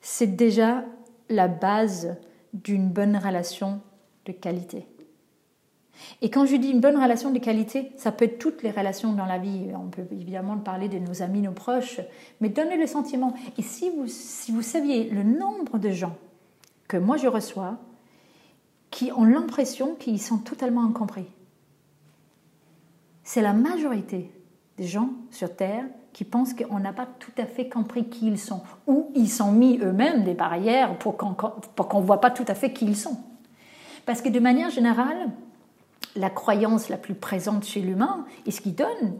c'est 0.00 0.36
déjà 0.36 0.84
la 1.28 1.48
base 1.48 2.16
d'une 2.52 2.88
bonne 2.88 3.16
relation 3.16 3.80
de 4.24 4.32
qualité. 4.32 4.86
Et 6.22 6.30
quand 6.30 6.46
je 6.46 6.56
dis 6.56 6.70
une 6.70 6.80
bonne 6.80 7.00
relation 7.00 7.30
de 7.30 7.38
qualité, 7.38 7.90
ça 7.96 8.12
peut 8.12 8.26
être 8.26 8.38
toutes 8.38 8.62
les 8.62 8.70
relations 8.70 9.12
dans 9.12 9.26
la 9.26 9.38
vie. 9.38 9.66
On 9.74 9.88
peut 9.88 10.06
évidemment 10.12 10.56
parler 10.58 10.88
de 10.88 10.98
nos 10.98 11.22
amis, 11.22 11.40
nos 11.40 11.52
proches, 11.52 12.00
mais 12.40 12.48
donnez 12.48 12.76
le 12.76 12.86
sentiment. 12.86 13.34
Et 13.56 13.62
si 13.62 13.90
vous, 13.90 14.06
si 14.06 14.52
vous 14.52 14.62
saviez 14.62 15.10
le 15.10 15.22
nombre 15.22 15.78
de 15.78 15.90
gens 15.90 16.16
que 16.86 16.96
moi 16.96 17.16
je 17.16 17.26
reçois 17.26 17.78
qui 18.90 19.12
ont 19.12 19.24
l'impression 19.24 19.94
qu'ils 19.96 20.20
sont 20.20 20.38
totalement 20.38 20.84
incompris, 20.84 21.26
c'est 23.24 23.42
la 23.42 23.52
majorité 23.52 24.30
des 24.78 24.86
gens 24.86 25.10
sur 25.30 25.54
Terre 25.54 25.84
qui 26.12 26.24
pensent 26.24 26.54
qu'on 26.54 26.78
n'a 26.78 26.92
pas 26.92 27.06
tout 27.18 27.32
à 27.36 27.44
fait 27.44 27.68
compris 27.68 28.08
qui 28.08 28.26
ils 28.26 28.38
sont, 28.38 28.62
ou 28.86 29.10
ils 29.14 29.28
sont 29.28 29.52
mis 29.52 29.78
eux-mêmes 29.78 30.24
des 30.24 30.34
barrières 30.34 30.96
pour 30.98 31.16
qu'on 31.16 32.00
ne 32.00 32.04
voit 32.04 32.20
pas 32.20 32.30
tout 32.30 32.44
à 32.48 32.54
fait 32.54 32.72
qui 32.72 32.86
ils 32.86 32.96
sont. 32.96 33.18
Parce 34.06 34.22
que 34.22 34.28
de 34.28 34.40
manière 34.40 34.70
générale, 34.70 35.30
la 36.16 36.30
croyance 36.30 36.88
la 36.88 36.96
plus 36.96 37.14
présente 37.14 37.64
chez 37.64 37.80
l'humain, 37.80 38.24
et 38.46 38.50
ce 38.50 38.60
qui 38.60 38.72
donne 38.72 39.14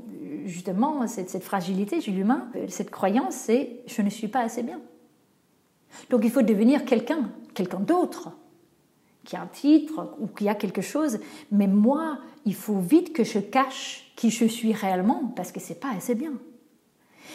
justement 0.46 1.06
cette, 1.06 1.30
cette 1.30 1.44
fragilité 1.44 2.00
chez 2.00 2.10
l'humain, 2.10 2.48
cette 2.68 2.90
croyance, 2.90 3.34
c'est 3.34 3.80
je 3.86 4.02
ne 4.02 4.10
suis 4.10 4.28
pas 4.28 4.40
assez 4.40 4.62
bien. 4.62 4.80
Donc 6.10 6.22
il 6.24 6.30
faut 6.30 6.42
devenir 6.42 6.84
quelqu'un, 6.84 7.30
quelqu'un 7.54 7.80
d'autre, 7.80 8.30
qui 9.28 9.36
a 9.36 9.42
un 9.42 9.46
titre 9.46 10.16
ou 10.18 10.26
qui 10.26 10.48
a 10.48 10.54
quelque 10.54 10.80
chose, 10.80 11.20
mais 11.52 11.66
moi, 11.66 12.16
il 12.46 12.54
faut 12.54 12.78
vite 12.78 13.12
que 13.12 13.24
je 13.24 13.38
cache 13.38 14.10
qui 14.16 14.30
je 14.30 14.46
suis 14.46 14.72
réellement 14.72 15.34
parce 15.36 15.52
que 15.52 15.60
c'est 15.60 15.78
pas 15.78 15.90
assez 15.94 16.14
bien. 16.14 16.32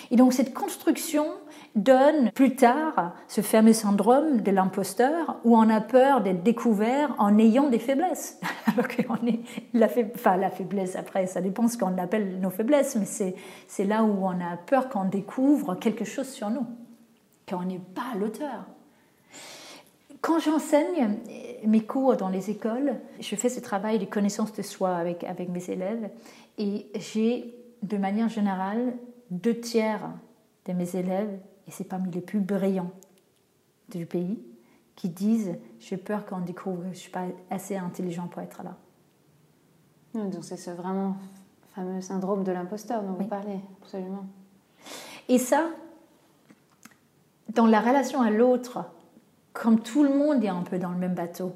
Et 0.10 0.16
donc 0.16 0.34
cette 0.34 0.56
construction 0.56 1.28
donne 1.76 2.32
plus 2.32 2.56
tard 2.56 3.14
ce 3.28 3.42
fameux 3.42 3.74
syndrome 3.74 4.42
de 4.42 4.50
l'imposteur 4.50 5.38
où 5.44 5.56
on 5.56 5.70
a 5.70 5.82
peur 5.82 6.22
d'être 6.22 6.42
découvert 6.42 7.14
en 7.20 7.38
ayant 7.38 7.70
des 7.70 7.78
faiblesses. 7.78 8.40
Alors 8.66 8.88
qu'on 8.88 9.28
est 9.28 9.42
la, 9.76 9.88
enfin, 10.16 10.38
la 10.38 10.50
faiblesse, 10.50 10.96
après, 10.96 11.28
ça 11.28 11.42
dépend 11.42 11.68
ce 11.68 11.78
qu'on 11.78 11.96
appelle 12.00 12.40
nos 12.40 12.50
faiblesses, 12.50 12.96
mais 12.96 13.36
c'est 13.68 13.86
là 13.86 14.04
où 14.04 14.26
on 14.26 14.42
a 14.42 14.58
peur 14.66 14.90
qu'on 14.90 15.06
découvre 15.06 15.76
quelque 15.76 16.06
chose 16.06 16.30
sur 16.30 16.50
nous, 16.50 16.66
qu'on 17.48 17.66
n'est 17.66 17.82
pas 17.94 18.18
l'auteur. 18.20 18.66
Quand 20.24 20.40
j'enseigne 20.40 21.20
mes 21.66 21.86
cours 21.86 22.16
dans 22.16 22.30
les 22.30 22.50
écoles, 22.50 22.96
je 23.20 23.36
fais 23.36 23.50
ce 23.50 23.60
travail 23.60 24.00
de 24.00 24.06
connaissance 24.06 24.54
de 24.54 24.62
soi 24.62 24.96
avec, 24.96 25.26
avec 25.26 25.50
mes 25.50 25.70
élèves 25.70 26.10
et 26.58 26.88
j'ai, 26.96 27.54
de 27.82 27.98
manière 27.98 28.30
générale, 28.30 28.94
deux 29.32 29.60
tiers 29.60 30.10
de 30.66 30.72
mes 30.72 30.96
élèves, 30.96 31.38
et 31.68 31.72
c'est 31.72 31.84
parmi 31.84 32.10
les 32.10 32.22
plus 32.22 32.40
brillants 32.40 32.92
du 33.90 34.06
pays, 34.06 34.42
qui 34.96 35.10
disent 35.10 35.58
J'ai 35.82 35.98
peur 35.98 36.26
qu'on 36.26 36.40
découvre 36.40 36.78
que 36.78 36.84
je 36.84 36.90
ne 36.90 36.94
suis 36.94 37.12
pas 37.12 37.26
assez 37.50 37.76
intelligent 37.76 38.28
pour 38.28 38.42
être 38.42 38.64
là. 38.64 38.78
Donc, 40.14 40.42
c'est 40.46 40.56
ce 40.56 40.72
vraiment 40.72 41.18
fameux 41.76 42.00
syndrome 42.00 42.46
de 42.46 42.54
l'imposteur 42.54 43.04
dont 43.04 43.12
vous 43.12 43.28
parlez, 43.28 43.60
absolument. 43.82 44.26
Et 45.28 45.38
ça, 45.38 45.68
dans 47.50 47.68
la 47.68 47.82
relation 47.82 48.22
à 48.22 48.30
l'autre, 48.30 48.86
comme 49.54 49.80
tout 49.80 50.04
le 50.04 50.14
monde 50.14 50.44
est 50.44 50.50
un 50.50 50.64
peu 50.64 50.78
dans 50.80 50.90
le 50.90 50.98
même 50.98 51.14
bateau, 51.14 51.54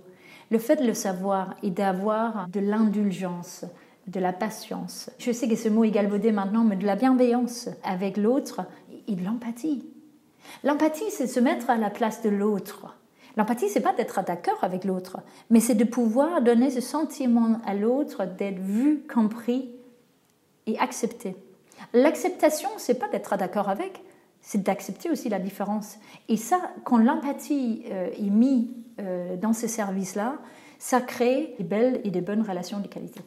le 0.51 0.59
fait 0.59 0.77
de 0.77 0.85
le 0.85 0.93
savoir 0.93 1.55
et 1.63 1.71
d'avoir 1.71 2.47
de 2.47 2.59
l'indulgence, 2.59 3.65
de 4.07 4.19
la 4.19 4.31
patience. 4.31 5.09
Je 5.17 5.31
sais 5.31 5.49
que 5.49 5.55
ce 5.55 5.67
mot 5.67 5.83
est 5.83 5.91
galvaudé 5.91 6.31
maintenant, 6.31 6.63
mais 6.63 6.77
de 6.77 6.85
la 6.85 6.95
bienveillance 6.95 7.69
avec 7.83 8.17
l'autre 8.17 8.61
et 9.07 9.15
de 9.15 9.25
l'empathie. 9.25 9.85
L'empathie, 10.63 11.11
c'est 11.11 11.27
se 11.27 11.39
mettre 11.39 11.69
à 11.69 11.75
la 11.75 11.89
place 11.89 12.21
de 12.21 12.29
l'autre. 12.29 12.95
L'empathie, 13.35 13.69
c'est 13.69 13.81
pas 13.81 13.93
d'être 13.93 14.23
d'accord 14.23 14.63
avec 14.63 14.85
l'autre, 14.85 15.17
mais 15.49 15.59
c'est 15.59 15.75
de 15.75 15.83
pouvoir 15.83 16.41
donner 16.41 16.71
ce 16.71 16.81
sentiment 16.81 17.59
à 17.65 17.73
l'autre 17.73 18.25
d'être 18.25 18.59
vu, 18.59 19.03
compris 19.13 19.69
et 20.65 20.79
accepté. 20.79 21.35
L'acceptation, 21.93 22.69
c'est 22.77 22.97
pas 22.97 23.09
d'être 23.09 23.37
d'accord 23.37 23.69
avec, 23.69 24.01
c'est 24.47 24.63
d'accepter 24.63 25.11
aussi 25.11 25.27
la 25.27 25.39
différence. 25.39 25.99
Et 26.29 26.37
ça, 26.37 26.61
quand 26.85 26.95
l'empathie 26.97 27.83
euh, 27.91 28.09
est 28.17 28.29
mise 28.29 28.69
euh, 28.97 29.35
dans 29.35 29.51
ces 29.51 29.67
services-là, 29.67 30.37
ça 30.79 31.01
crée 31.01 31.53
des 31.57 31.65
belles 31.65 31.99
et 32.05 32.11
des 32.11 32.21
bonnes 32.21 32.43
relations 32.43 32.79
de 32.79 32.87
qualité. 32.87 33.19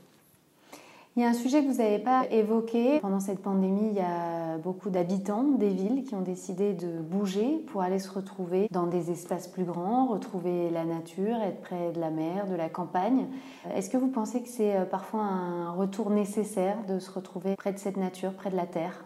Il 1.17 1.23
y 1.23 1.27
a 1.27 1.29
un 1.29 1.35
sujet 1.35 1.63
que 1.63 1.69
vous 1.69 1.83
n'avez 1.83 1.99
pas 1.99 2.25
évoqué. 2.31 3.01
Pendant 3.01 3.21
cette 3.21 3.41
pandémie, 3.41 3.89
il 3.91 3.97
y 3.97 4.01
a 4.01 4.57
beaucoup 4.57 4.89
d'habitants 4.89 5.43
des 5.43 5.69
villes 5.69 6.05
qui 6.05 6.15
ont 6.15 6.23
décidé 6.23 6.73
de 6.73 7.01
bouger 7.01 7.59
pour 7.67 7.83
aller 7.83 7.99
se 7.99 8.11
retrouver 8.11 8.69
dans 8.71 8.87
des 8.87 9.11
espaces 9.11 9.47
plus 9.47 9.65
grands, 9.65 10.07
retrouver 10.07 10.71
la 10.71 10.87
nature, 10.87 11.37
être 11.43 11.61
près 11.61 11.93
de 11.93 12.01
la 12.01 12.09
mer, 12.09 12.47
de 12.47 12.55
la 12.55 12.71
campagne. 12.71 13.27
Est-ce 13.75 13.91
que 13.91 13.99
vous 13.99 14.09
pensez 14.09 14.43
que 14.43 14.49
c'est 14.49 14.75
euh, 14.75 14.85
parfois 14.87 15.25
un 15.25 15.73
retour 15.73 16.09
nécessaire 16.09 16.79
de 16.89 16.99
se 16.99 17.11
retrouver 17.11 17.57
près 17.57 17.75
de 17.75 17.79
cette 17.79 17.99
nature, 17.99 18.33
près 18.33 18.49
de 18.49 18.57
la 18.57 18.67
terre? 18.67 19.05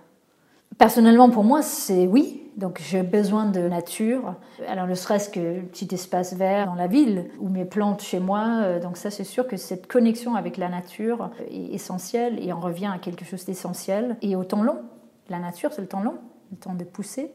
Personnellement, 0.79 1.31
pour 1.31 1.45
moi, 1.45 1.63
c'est 1.63 2.07
oui. 2.07 2.41
Donc, 2.57 2.81
j'ai 2.81 3.03
besoin 3.03 3.47
de 3.47 3.61
nature. 3.61 4.35
Alors, 4.69 4.87
ne 4.87 4.95
serait-ce 4.95 5.29
que 5.29 5.61
petit 5.61 5.89
espace 5.93 6.35
vert 6.35 6.67
dans 6.67 6.75
la 6.75 6.87
ville 6.87 7.31
ou 7.41 7.49
mes 7.49 7.65
plantes 7.65 8.03
chez 8.03 8.21
moi. 8.21 8.61
Euh, 8.63 8.81
donc, 8.81 8.97
ça, 8.97 9.11
c'est 9.11 9.25
sûr 9.25 9.47
que 9.49 9.57
cette 9.57 9.87
connexion 9.87 10.37
avec 10.37 10.57
la 10.57 10.69
nature 10.69 11.31
est 11.51 11.75
essentielle 11.75 12.39
et 12.45 12.53
on 12.53 12.61
revient 12.61 12.91
à 12.95 12.99
quelque 12.99 13.25
chose 13.25 13.45
d'essentiel. 13.45 14.17
Et 14.23 14.37
au 14.37 14.45
temps 14.45 14.63
long, 14.63 14.83
la 15.29 15.39
nature, 15.39 15.73
c'est 15.73 15.81
le 15.81 15.89
temps 15.89 16.03
long, 16.03 16.19
le 16.53 16.57
temps 16.57 16.75
de 16.75 16.85
pousser. 16.85 17.33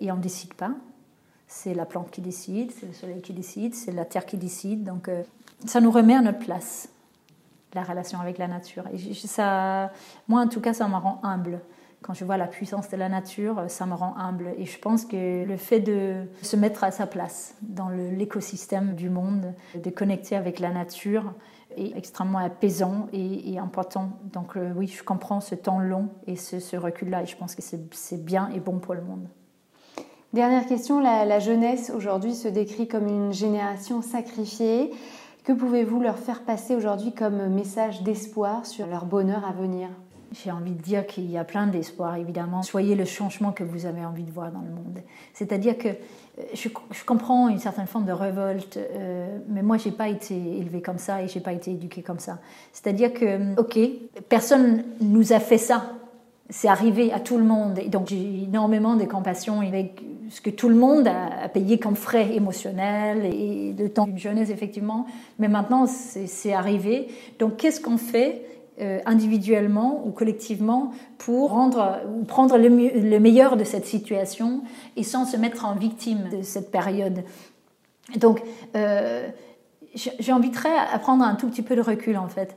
Et 0.00 0.12
on 0.12 0.16
ne 0.16 0.22
décide 0.22 0.54
pas. 0.54 0.72
C'est 1.48 1.74
la 1.74 1.84
plante 1.84 2.12
qui 2.12 2.20
décide, 2.20 2.70
c'est 2.70 2.86
le 2.86 2.92
soleil 2.92 3.20
qui 3.20 3.32
décide, 3.32 3.74
c'est 3.74 3.90
la 3.90 4.04
terre 4.04 4.24
qui 4.24 4.36
décide. 4.36 4.84
Donc, 4.84 5.08
euh, 5.08 5.22
ça 5.66 5.80
nous 5.80 5.90
remet 5.90 6.14
à 6.14 6.22
notre 6.22 6.38
place, 6.38 6.88
la 7.74 7.82
relation 7.82 8.20
avec 8.20 8.38
la 8.38 8.46
nature. 8.46 8.84
Et 8.92 9.14
ça, 9.14 9.90
moi, 10.28 10.42
en 10.42 10.48
tout 10.48 10.60
cas, 10.60 10.74
ça 10.74 10.86
me 10.86 10.94
rend 10.94 11.18
humble 11.24 11.60
quand 12.02 12.14
je 12.14 12.24
vois 12.24 12.36
la 12.36 12.46
puissance 12.46 12.88
de 12.88 12.96
la 12.96 13.08
nature, 13.08 13.64
ça 13.68 13.84
me 13.86 13.94
rend 13.94 14.16
humble. 14.16 14.54
Et 14.56 14.64
je 14.64 14.78
pense 14.78 15.04
que 15.04 15.44
le 15.44 15.56
fait 15.56 15.80
de 15.80 16.24
se 16.42 16.56
mettre 16.56 16.82
à 16.82 16.90
sa 16.90 17.06
place 17.06 17.54
dans 17.62 17.88
l'écosystème 17.90 18.94
du 18.94 19.10
monde, 19.10 19.54
de 19.74 19.90
connecter 19.90 20.34
avec 20.36 20.60
la 20.60 20.70
nature, 20.70 21.34
est 21.76 21.96
extrêmement 21.96 22.38
apaisant 22.38 23.06
et, 23.12 23.58
important. 23.58 24.10
Donc 24.32 24.56
euh, 24.56 24.72
oui, 24.74 24.86
je 24.88 25.02
comprends 25.02 25.40
ce 25.40 25.54
temps 25.54 25.78
long 25.78 26.08
et 26.26 26.36
ce, 26.36 26.76
recul-là, 26.76 27.22
et 27.22 27.26
je 27.26 27.36
pense 27.36 27.54
que 27.54 27.62
c'est 27.62 28.24
bien 28.24 28.48
et 28.54 28.60
bon 28.60 28.78
pour 28.78 28.94
le 28.94 29.02
monde. 29.02 29.28
Dernière 30.32 30.66
question, 30.66 31.00
la 31.00 31.38
jeunesse 31.38 31.92
aujourd'hui 31.94 32.34
se 32.34 32.48
décrit 32.48 32.88
comme 32.88 33.08
une 33.08 33.32
génération 33.32 34.00
sacrifiée. 34.00 34.90
Que 35.44 35.52
pouvez-vous 35.52 36.00
leur 36.00 36.18
faire 36.18 36.44
passer 36.44 36.76
aujourd'hui 36.76 37.12
comme 37.12 37.48
message 37.48 38.02
d'espoir 38.02 38.66
sur 38.66 38.86
leur 38.86 39.06
bonheur 39.06 39.44
à 39.44 39.52
venir? 39.52 39.88
J'ai 40.32 40.52
envie 40.52 40.72
de 40.72 40.80
dire 40.80 41.06
qu'il 41.06 41.28
y 41.28 41.36
a 41.36 41.44
plein 41.44 41.66
d'espoir, 41.66 42.14
évidemment. 42.14 42.62
Soyez 42.62 42.94
le 42.94 43.04
changement 43.04 43.50
que 43.50 43.64
vous 43.64 43.86
avez 43.86 44.04
envie 44.04 44.22
de 44.22 44.30
voir 44.30 44.52
dans 44.52 44.60
le 44.60 44.70
monde. 44.70 45.00
C'est-à-dire 45.34 45.76
que 45.76 45.88
euh, 45.88 46.42
je, 46.54 46.68
comprends 47.04 47.48
une 47.48 47.58
certaine 47.58 47.86
forme 47.86 48.04
de 48.04 48.12
révolte, 48.12 48.76
euh, 48.76 49.38
mais 49.48 49.62
moi, 49.62 49.76
j'ai 49.76 49.90
pas 49.90 50.08
été 50.08 50.34
élevée 50.34 50.82
comme 50.82 50.98
ça 50.98 51.22
et 51.22 51.26
j'ai 51.28 51.40
pas 51.40 51.52
été 51.52 51.72
éduquée 51.72 52.02
comme 52.02 52.20
ça. 52.20 52.38
C'est-à-dire 52.72 53.12
que, 53.12 53.58
ok, 53.58 53.78
personne 54.28 54.84
nous 55.00 55.32
a 55.32 55.40
fait 55.40 55.58
ça. 55.58 55.94
C'est 56.48 56.68
arrivé 56.68 57.12
à 57.12 57.18
tout 57.18 57.36
le 57.36 57.44
monde. 57.44 57.80
Donc, 57.88 58.08
j'ai 58.08 58.44
énormément 58.44 58.94
de 58.94 59.04
compassion 59.06 59.60
avec 59.60 60.00
ce 60.30 60.40
que 60.40 60.50
tout 60.50 60.68
le 60.68 60.76
monde 60.76 61.08
a 61.08 61.48
payé 61.48 61.78
comme 61.78 61.96
frais 61.96 62.34
émotionnels 62.34 63.24
et 63.24 63.74
le 63.76 63.88
temps 63.88 64.06
d'une 64.06 64.18
jeunesse, 64.18 64.50
effectivement. 64.50 65.06
Mais 65.40 65.48
maintenant, 65.48 65.86
c'est 65.86 66.52
arrivé. 66.52 67.08
Donc, 67.40 67.56
qu'est-ce 67.56 67.80
qu'on 67.80 67.98
fait 67.98 68.42
euh, 68.42 68.59
individuellement 69.04 70.02
ou 70.06 70.10
collectivement 70.10 70.92
pour 71.18 71.50
rendre 71.50 72.00
prendre 72.26 72.56
le, 72.56 73.18
meilleur 73.18 73.56
de 73.56 73.64
cette 73.64 73.86
situation 73.86 74.62
et 74.96 75.02
sans 75.02 75.24
se 75.24 75.36
mettre 75.36 75.64
en 75.64 75.74
victime 75.74 76.28
de 76.30 76.42
cette 76.42 76.70
période. 76.70 77.22
Donc, 78.16 78.42
euh, 78.76 79.28
j'inviterais 79.94 80.76
à 80.92 80.98
prendre 80.98 81.24
un 81.24 81.34
tout 81.34 81.48
petit 81.48 81.62
peu 81.62 81.74
de 81.74 81.80
recul 81.80 82.16
en 82.16 82.28
fait. 82.28 82.56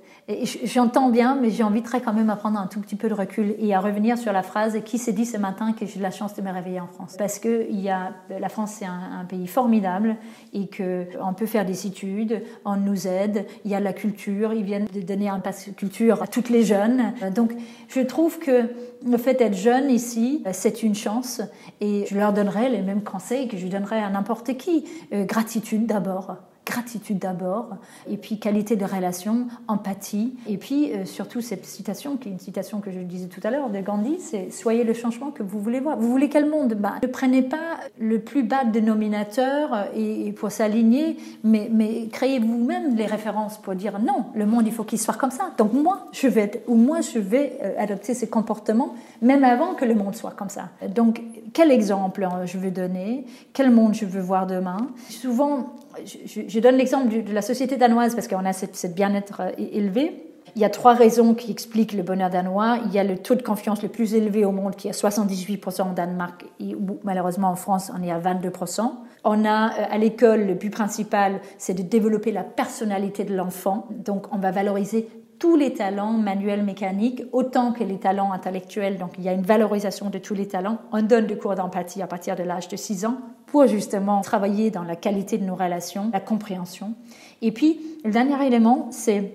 J'entends 0.64 1.10
bien, 1.10 1.36
mais 1.36 1.50
j'inviterais 1.50 2.02
quand 2.02 2.14
même 2.14 2.30
à 2.30 2.36
prendre 2.36 2.60
un 2.60 2.68
tout 2.68 2.80
petit 2.80 2.96
peu 2.96 3.10
de 3.10 3.14
recul 3.14 3.56
et 3.58 3.74
à 3.74 3.80
revenir 3.80 4.18
sur 4.18 4.32
la 4.32 4.44
phrase 4.44 4.80
qui 4.86 4.98
s'est 4.98 5.14
dit 5.14 5.26
ce 5.26 5.38
matin 5.38 5.74
que 5.74 5.86
j'ai 5.86 5.98
de 5.98 6.04
la 6.04 6.12
chance 6.12 6.36
de 6.36 6.42
me 6.42 6.52
réveiller 6.52 6.80
en 6.80 6.88
France? 6.88 7.16
Parce 7.18 7.40
que 7.40 7.66
il 7.70 7.82
y 7.82 7.90
a, 7.90 8.14
la 8.30 8.50
France 8.50 8.76
c'est 8.80 8.86
un, 8.86 9.26
pays 9.28 9.48
formidable 9.48 10.18
et 10.54 10.68
qu'on 10.70 11.34
peut 11.34 11.46
faire 11.46 11.66
des 11.66 11.88
études, 11.88 12.44
on 12.66 12.76
nous 12.76 13.08
aide, 13.08 13.48
il 13.66 13.72
y 13.72 13.76
a 13.76 13.80
la 13.80 13.94
culture, 13.94 14.54
ils 14.54 14.64
viennent 14.64 14.88
de 14.94 15.02
donner 15.02 15.30
un 15.30 15.40
passe 15.40 15.70
culture 15.76 16.22
à 16.22 16.28
toutes 16.28 16.50
les 16.50 16.64
jeunes. 16.64 17.14
Donc 17.34 17.54
je 17.88 18.02
trouve 18.02 18.38
que 18.38 18.70
le 19.06 19.18
fait 19.18 19.34
d'être 19.36 19.56
jeune 19.56 19.90
ici, 19.90 20.44
c'est 20.52 20.84
une 20.84 20.96
chance 20.96 21.42
et 21.82 22.06
je 22.10 22.16
leur 22.16 22.34
donnerai 22.34 22.70
les 22.70 22.82
mêmes 22.82 23.04
conseils 23.04 23.48
que 23.48 23.58
je 23.58 23.68
donnerais 23.68 24.02
à 24.02 24.10
n'importe 24.10 24.56
qui. 24.58 24.86
Euh, 25.14 25.26
gratitude 25.26 25.86
d'abord 25.86 26.38
gratitude 26.74 27.20
d'abord, 27.20 27.78
et 28.10 28.18
puis 28.18 28.40
qualité 28.40 28.76
de 28.76 28.86
relation, 28.86 29.48
empathie, 29.68 30.34
et 30.48 30.58
puis 30.58 30.92
euh, 30.92 31.06
surtout 31.06 31.42
cette 31.42 31.66
citation, 31.66 32.18
qui 32.18 32.30
est 32.30 32.32
une 32.32 32.40
citation 32.40 32.80
que 32.80 32.92
je 32.92 33.00
disais 33.00 33.28
tout 33.28 33.42
à 33.44 33.52
l'heure 33.52 33.70
de 33.70 33.80
Gandhi, 33.80 34.18
c'est 34.20 34.52
soyez 34.52 34.84
le 34.84 34.94
changement 34.94 35.30
que 35.32 35.44
vous 35.44 35.60
voulez 35.60 35.80
voir. 35.80 35.98
Vous 35.98 36.10
voulez 36.10 36.30
quel 36.30 36.50
monde? 36.50 36.74
Bah, 36.74 36.96
Ne 37.04 37.08
prenez 37.08 37.44
pas 37.44 37.78
le 38.00 38.20
plus 38.20 38.44
bas 38.44 38.64
dénominateur 38.66 39.74
euh, 39.74 39.84
et, 39.96 40.32
pour 40.32 40.52
s'aligner, 40.52 41.18
mais, 41.44 41.70
mais 41.72 42.08
créez 42.08 42.40
vous-même 42.40 42.96
les 42.96 43.06
références 43.06 43.58
pour 43.60 43.76
dire 43.76 44.00
non, 44.00 44.26
le 44.34 44.46
monde 44.46 44.66
il 44.66 44.74
faut 44.74 44.84
qu'il 44.84 45.00
soit 45.00 45.14
comme 45.14 45.32
ça. 45.32 45.52
Donc 45.58 45.74
moi 45.74 46.08
je 46.12 46.28
vais 46.28 46.64
ou 46.68 46.76
moi 46.76 47.02
je 47.02 47.20
vais 47.20 47.60
euh, 47.62 47.84
adopter 47.84 48.14
ces 48.14 48.28
comportements 48.28 48.96
même 49.22 49.44
avant 49.44 49.76
que 49.76 49.86
le 49.86 49.96
monde 49.96 50.16
soit 50.16 50.32
comme 50.32 50.50
ça. 50.50 50.70
Donc 50.88 51.22
quel 51.54 51.72
exemple 51.72 52.28
je 52.46 52.58
veux 52.58 52.72
donner? 52.72 53.26
Quel 53.54 53.70
monde 53.70 53.94
je 53.94 54.06
veux 54.06 54.22
voir 54.22 54.48
demain? 54.48 54.88
Souvent 55.10 55.76
je, 56.06 56.60
donne 56.60 56.76
l'exemple 56.76 57.24
de 57.24 57.34
la 57.34 57.42
société 57.42 57.78
danoise 57.78 58.16
parce 58.16 58.28
qu'on 58.28 58.46
a 58.46 58.54
cette, 58.54 58.94
bien-être 58.96 59.42
euh, 59.42 59.52
élevé. 59.58 60.30
Il 60.56 60.62
y 60.62 60.66
a 60.66 60.70
trois 60.70 60.94
raisons 60.94 61.34
qui 61.34 61.52
expliquent 61.52 61.94
le 61.94 62.04
bonheur 62.04 62.30
danois. 62.30 62.78
Il 62.86 62.94
y 62.94 63.00
a 63.00 63.04
le 63.04 63.18
taux 63.18 63.36
de 63.36 63.42
confiance 63.42 63.82
le 63.82 63.90
plus 63.90 64.14
élevé 64.14 64.46
au 64.46 64.52
monde 64.52 64.76
qui 64.76 64.88
est 64.88 64.92
78% 64.92 65.92
au 65.92 65.94
Danemark 65.94 66.46
et 66.60 66.76
malheureusement 67.04 67.50
en 67.50 67.56
France 67.56 67.92
on 67.98 68.04
est 68.04 68.12
à 68.12 68.20
22%. 68.20 68.92
On 69.24 69.46
a 69.46 69.70
euh, 69.70 69.86
à 69.90 69.98
l'école 69.98 70.46
le 70.46 70.54
but 70.54 70.70
principal 70.70 71.40
c'est 71.58 71.74
de 71.74 71.82
développer 71.82 72.32
la 72.32 72.44
personnalité 72.44 73.24
de 73.24 73.36
l'enfant. 73.36 73.88
Donc 73.90 74.28
on 74.32 74.38
va 74.38 74.52
valoriser 74.52 75.08
tous 75.40 75.56
les 75.56 75.74
talents 75.74 76.14
manuels 76.14 76.64
mécaniques 76.64 77.24
autant 77.32 77.72
que 77.72 77.84
les 77.84 77.98
talents 77.98 78.32
intellectuels. 78.32 78.98
Donc 78.98 79.14
il 79.18 79.24
y 79.24 79.30
a 79.30 79.34
une 79.34 79.44
valorisation 79.44 80.10
de 80.10 80.18
tous 80.18 80.34
les 80.34 80.48
talents. 80.48 80.80
On 80.92 81.02
donne 81.02 81.28
des 81.28 81.38
cours 81.38 81.56
d'empathie 81.56 82.02
à 82.02 82.08
partir 82.08 82.36
de 82.36 82.44
l'âge 82.44 82.68
de 82.68 82.76
6 82.76 83.06
ans 83.06 83.18
pour 83.46 83.68
justement 83.68 84.22
travailler 84.22 84.72
dans 84.72 84.84
la 84.84 84.96
qualité 84.96 85.38
de 85.38 85.44
nos 85.44 85.56
relations, 85.56 86.10
la 86.14 86.20
compréhension. 86.20 86.94
Et 87.42 87.52
puis 87.52 87.80
le 88.04 88.12
dernier 88.12 88.46
élément, 88.46 88.88
c'est 88.92 89.34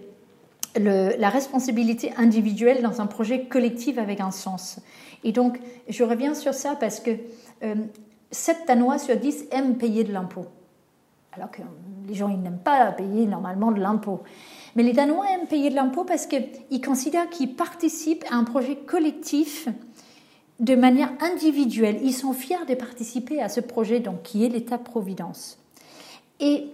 la 0.76 1.28
responsabilité 1.28 2.12
individuelle 2.16 2.82
dans 2.82 3.00
un 3.00 3.06
projet 3.06 3.44
collectif 3.44 3.98
avec 3.98 4.20
un 4.20 4.30
sens. 4.30 4.80
Et 5.24 5.32
donc 5.32 5.58
je 5.88 6.04
reviens 6.04 6.34
sur 6.34 6.54
ça 6.54 6.76
parce 6.78 7.00
que 7.00 7.10
euh, 7.62 7.74
7 8.30 8.64
Danois 8.66 8.98
sur 8.98 9.16
10 9.16 9.46
aiment 9.50 9.76
payer 9.76 10.04
de 10.04 10.12
l'impôt. 10.12 10.46
Alors 11.32 11.50
que 11.50 11.62
les 12.06 12.14
gens, 12.14 12.28
ils 12.28 12.40
n'aiment 12.40 12.58
pas 12.58 12.90
payer 12.92 13.26
normalement 13.26 13.70
de 13.70 13.80
l'impôt. 13.80 14.22
Mais 14.78 14.84
les 14.84 14.92
Danois 14.92 15.28
aiment 15.32 15.48
payer 15.48 15.70
de 15.70 15.74
l'impôt 15.74 16.04
parce 16.04 16.26
qu'ils 16.26 16.80
considèrent 16.80 17.28
qu'ils 17.28 17.56
participent 17.56 18.24
à 18.30 18.36
un 18.36 18.44
projet 18.44 18.76
collectif 18.76 19.68
de 20.60 20.76
manière 20.76 21.10
individuelle. 21.20 21.98
Ils 22.00 22.12
sont 22.12 22.32
fiers 22.32 22.64
de 22.68 22.76
participer 22.76 23.42
à 23.42 23.48
ce 23.48 23.58
projet, 23.58 23.98
donc 23.98 24.22
qui 24.22 24.44
est 24.44 24.48
l'État-providence. 24.48 25.58
Et 26.38 26.68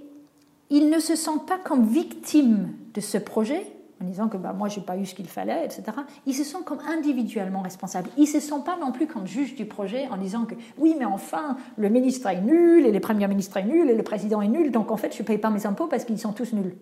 ils 0.68 0.90
ne 0.90 0.98
se 0.98 1.16
sentent 1.16 1.48
pas 1.48 1.56
comme 1.56 1.86
victimes 1.86 2.74
de 2.92 3.00
ce 3.00 3.16
projet, 3.16 3.64
en 4.02 4.04
disant 4.04 4.28
que 4.28 4.36
bah, 4.36 4.52
moi, 4.52 4.68
je 4.68 4.80
n'ai 4.80 4.84
pas 4.84 4.98
eu 4.98 5.06
ce 5.06 5.14
qu'il 5.14 5.28
fallait, 5.28 5.64
etc. 5.64 5.84
Ils 6.26 6.34
se 6.34 6.44
sentent 6.44 6.66
comme 6.66 6.80
individuellement 6.86 7.62
responsables. 7.62 8.10
Ils 8.18 8.24
ne 8.24 8.26
se 8.26 8.40
sentent 8.40 8.66
pas 8.66 8.76
non 8.78 8.92
plus 8.92 9.06
comme 9.06 9.26
juges 9.26 9.54
du 9.54 9.64
projet 9.64 10.08
en 10.08 10.18
disant 10.18 10.44
que 10.44 10.56
oui, 10.76 10.94
mais 10.98 11.06
enfin, 11.06 11.56
le 11.78 11.88
ministre 11.88 12.26
est 12.26 12.42
nul, 12.42 12.84
et 12.84 12.92
le 12.92 13.00
premier 13.00 13.26
ministre 13.28 13.56
est 13.56 13.64
nul, 13.64 13.88
et 13.88 13.94
le 13.94 14.02
président 14.02 14.42
est 14.42 14.48
nul, 14.48 14.72
donc 14.72 14.90
en 14.90 14.98
fait, 14.98 15.16
je 15.16 15.22
ne 15.22 15.26
paye 15.26 15.38
pas 15.38 15.48
mes 15.48 15.64
impôts 15.64 15.86
parce 15.86 16.04
qu'ils 16.04 16.18
sont 16.18 16.34
tous 16.34 16.52
nuls. 16.52 16.76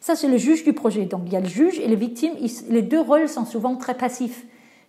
Ça, 0.00 0.16
c'est 0.16 0.28
le 0.28 0.36
juge 0.36 0.64
du 0.64 0.72
projet. 0.72 1.06
Donc 1.06 1.22
il 1.26 1.32
y 1.32 1.36
a 1.36 1.40
le 1.40 1.48
juge 1.48 1.78
et 1.78 1.88
les 1.88 1.96
victimes. 1.96 2.34
Les 2.68 2.82
deux 2.82 3.00
rôles 3.00 3.28
sont 3.28 3.44
souvent 3.44 3.76
très 3.76 3.94
passifs. 3.94 4.44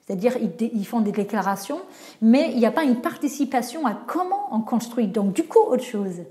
C'est-à-dire 0.05 0.37
ils 0.59 0.85
font 0.85 1.01
des 1.01 1.11
déclarations, 1.11 1.79
mais 2.21 2.51
il 2.51 2.59
n'y 2.59 2.65
a 2.65 2.71
pas 2.71 2.83
une 2.83 2.97
participation 2.97 3.87
à 3.87 3.93
comment 4.07 4.49
on 4.51 4.61
construit. 4.61 5.07
Donc 5.07 5.33
du 5.33 5.43
coup, 5.43 5.59
autre 5.59 5.83
chose. 5.83 6.23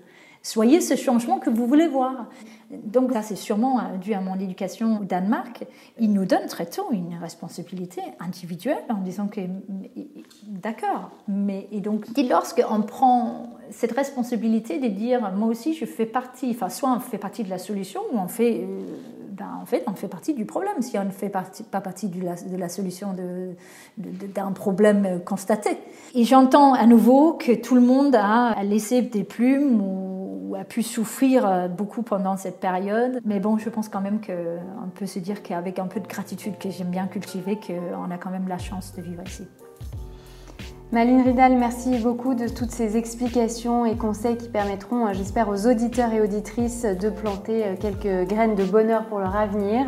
Soyez 0.42 0.80
ce 0.82 0.94
changement 0.94 1.38
que 1.38 1.50
vous 1.50 1.66
voulez 1.66 1.88
voir. 1.88 2.26
Donc 2.70 3.12
ça, 3.12 3.22
c'est 3.22 3.36
sûrement 3.36 3.78
euh, 3.78 3.96
dû 3.96 4.14
à 4.14 4.20
mon 4.20 4.38
éducation 4.38 5.00
au 5.00 5.04
Danemark. 5.04 5.64
Il 5.98 6.12
nous 6.12 6.24
donne 6.24 6.46
très 6.46 6.66
tôt 6.66 6.86
une 6.92 7.16
responsabilité 7.20 8.00
individuelle 8.20 8.84
en 8.88 9.00
disant 9.00 9.28
que 9.28 9.40
d'accord, 10.46 11.10
mais 11.28 11.68
et 11.72 11.80
donc 11.80 12.06
lorsqu'on 12.28 12.82
prend 12.82 13.50
cette 13.70 13.92
responsabilité 13.92 14.78
de 14.78 14.88
dire 14.88 15.32
moi 15.32 15.48
aussi 15.48 15.74
je 15.74 15.84
fais 15.84 16.06
partie, 16.06 16.50
enfin 16.50 16.68
soit 16.68 16.92
on 16.92 17.00
fait 17.00 17.18
partie 17.18 17.44
de 17.44 17.50
la 17.50 17.58
solution 17.58 18.00
ou 18.12 18.18
on 18.18 18.28
fait 18.28 18.60
euh, 18.62 18.80
ben, 19.36 19.58
en 19.60 19.66
fait, 19.66 19.82
on 19.88 19.94
fait 19.94 20.06
partie 20.06 20.32
du 20.32 20.44
problème 20.44 20.80
si 20.80 20.96
on 20.96 21.04
ne 21.04 21.10
fait 21.10 21.28
pas 21.28 21.80
partie 21.80 22.08
de 22.08 22.24
la, 22.24 22.34
de 22.34 22.68
solution 22.68 23.16
d'un 23.96 24.52
problème 24.52 25.20
constaté. 25.24 25.70
Et 26.14 26.22
j'entends 26.22 26.72
à 26.72 26.86
nouveau 26.86 27.32
que 27.32 27.52
tout 27.52 27.74
le 27.74 27.80
monde 27.80 28.14
a 28.14 28.62
laissé 28.62 29.02
des 29.02 29.24
plumes 29.24 29.80
pu 30.64 30.82
souffrir 30.82 31.46
euh, 31.46 31.68
beaucoup 31.68 32.02
pendant 32.02 32.36
cette 32.36 32.60
période. 32.60 33.20
Mais 33.24 33.40
bon, 33.40 33.58
je 33.58 33.68
pense 33.68 33.88
quand 33.88 34.00
même 34.00 34.20
qu'on 34.20 34.88
peut 34.94 35.06
se 35.06 35.18
dire 35.18 35.42
qu'avec 35.42 35.78
un 35.78 35.86
peu 35.86 36.00
de 36.00 36.08
gratitude 36.08 36.58
que 36.58 36.70
j'aime 36.70 36.90
bien 36.90 37.06
cultiver, 37.06 37.58
qu'on 37.58 38.10
a 38.10 38.18
quand 38.18 38.30
même 38.30 38.48
la 38.48 38.58
chance 38.58 38.94
de 38.96 39.02
vivre 39.02 39.22
ici. 39.26 39.46
Maline 40.92 41.22
Ridal, 41.22 41.56
merci 41.56 41.98
beaucoup 41.98 42.34
de 42.34 42.46
toutes 42.46 42.70
ces 42.70 42.96
explications 42.96 43.84
et 43.84 43.96
conseils 43.96 44.36
qui 44.36 44.48
permettront, 44.48 45.08
euh, 45.08 45.12
j'espère, 45.12 45.48
aux 45.48 45.66
auditeurs 45.66 46.12
et 46.12 46.20
auditrices 46.20 46.84
de 46.84 47.10
planter 47.10 47.64
euh, 47.64 47.74
quelques 47.80 48.28
graines 48.28 48.54
de 48.54 48.64
bonheur 48.64 49.06
pour 49.06 49.18
leur 49.18 49.34
avenir. 49.34 49.86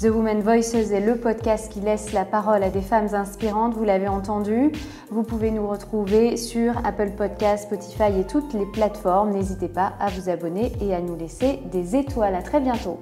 The 0.00 0.06
Woman 0.06 0.40
Voices 0.40 0.74
est 0.74 1.00
le 1.00 1.16
podcast 1.16 1.70
qui 1.70 1.80
laisse 1.80 2.12
la 2.12 2.24
parole 2.24 2.62
à 2.62 2.70
des 2.70 2.80
femmes 2.80 3.14
inspirantes, 3.14 3.74
vous 3.74 3.84
l'avez 3.84 4.08
entendu. 4.08 4.72
Vous 5.10 5.22
pouvez 5.22 5.50
nous 5.50 5.68
retrouver 5.68 6.36
sur 6.38 6.74
Apple 6.84 7.10
Podcasts, 7.10 7.64
Spotify 7.64 8.18
et 8.18 8.26
toutes 8.26 8.54
les 8.54 8.66
plateformes. 8.66 9.32
N'hésitez 9.32 9.68
pas 9.68 9.92
à 10.00 10.08
vous 10.08 10.30
abonner 10.30 10.72
et 10.80 10.94
à 10.94 11.00
nous 11.00 11.14
laisser 11.14 11.60
des 11.70 11.94
étoiles. 11.94 12.34
À 12.34 12.42
très 12.42 12.60
bientôt. 12.60 12.98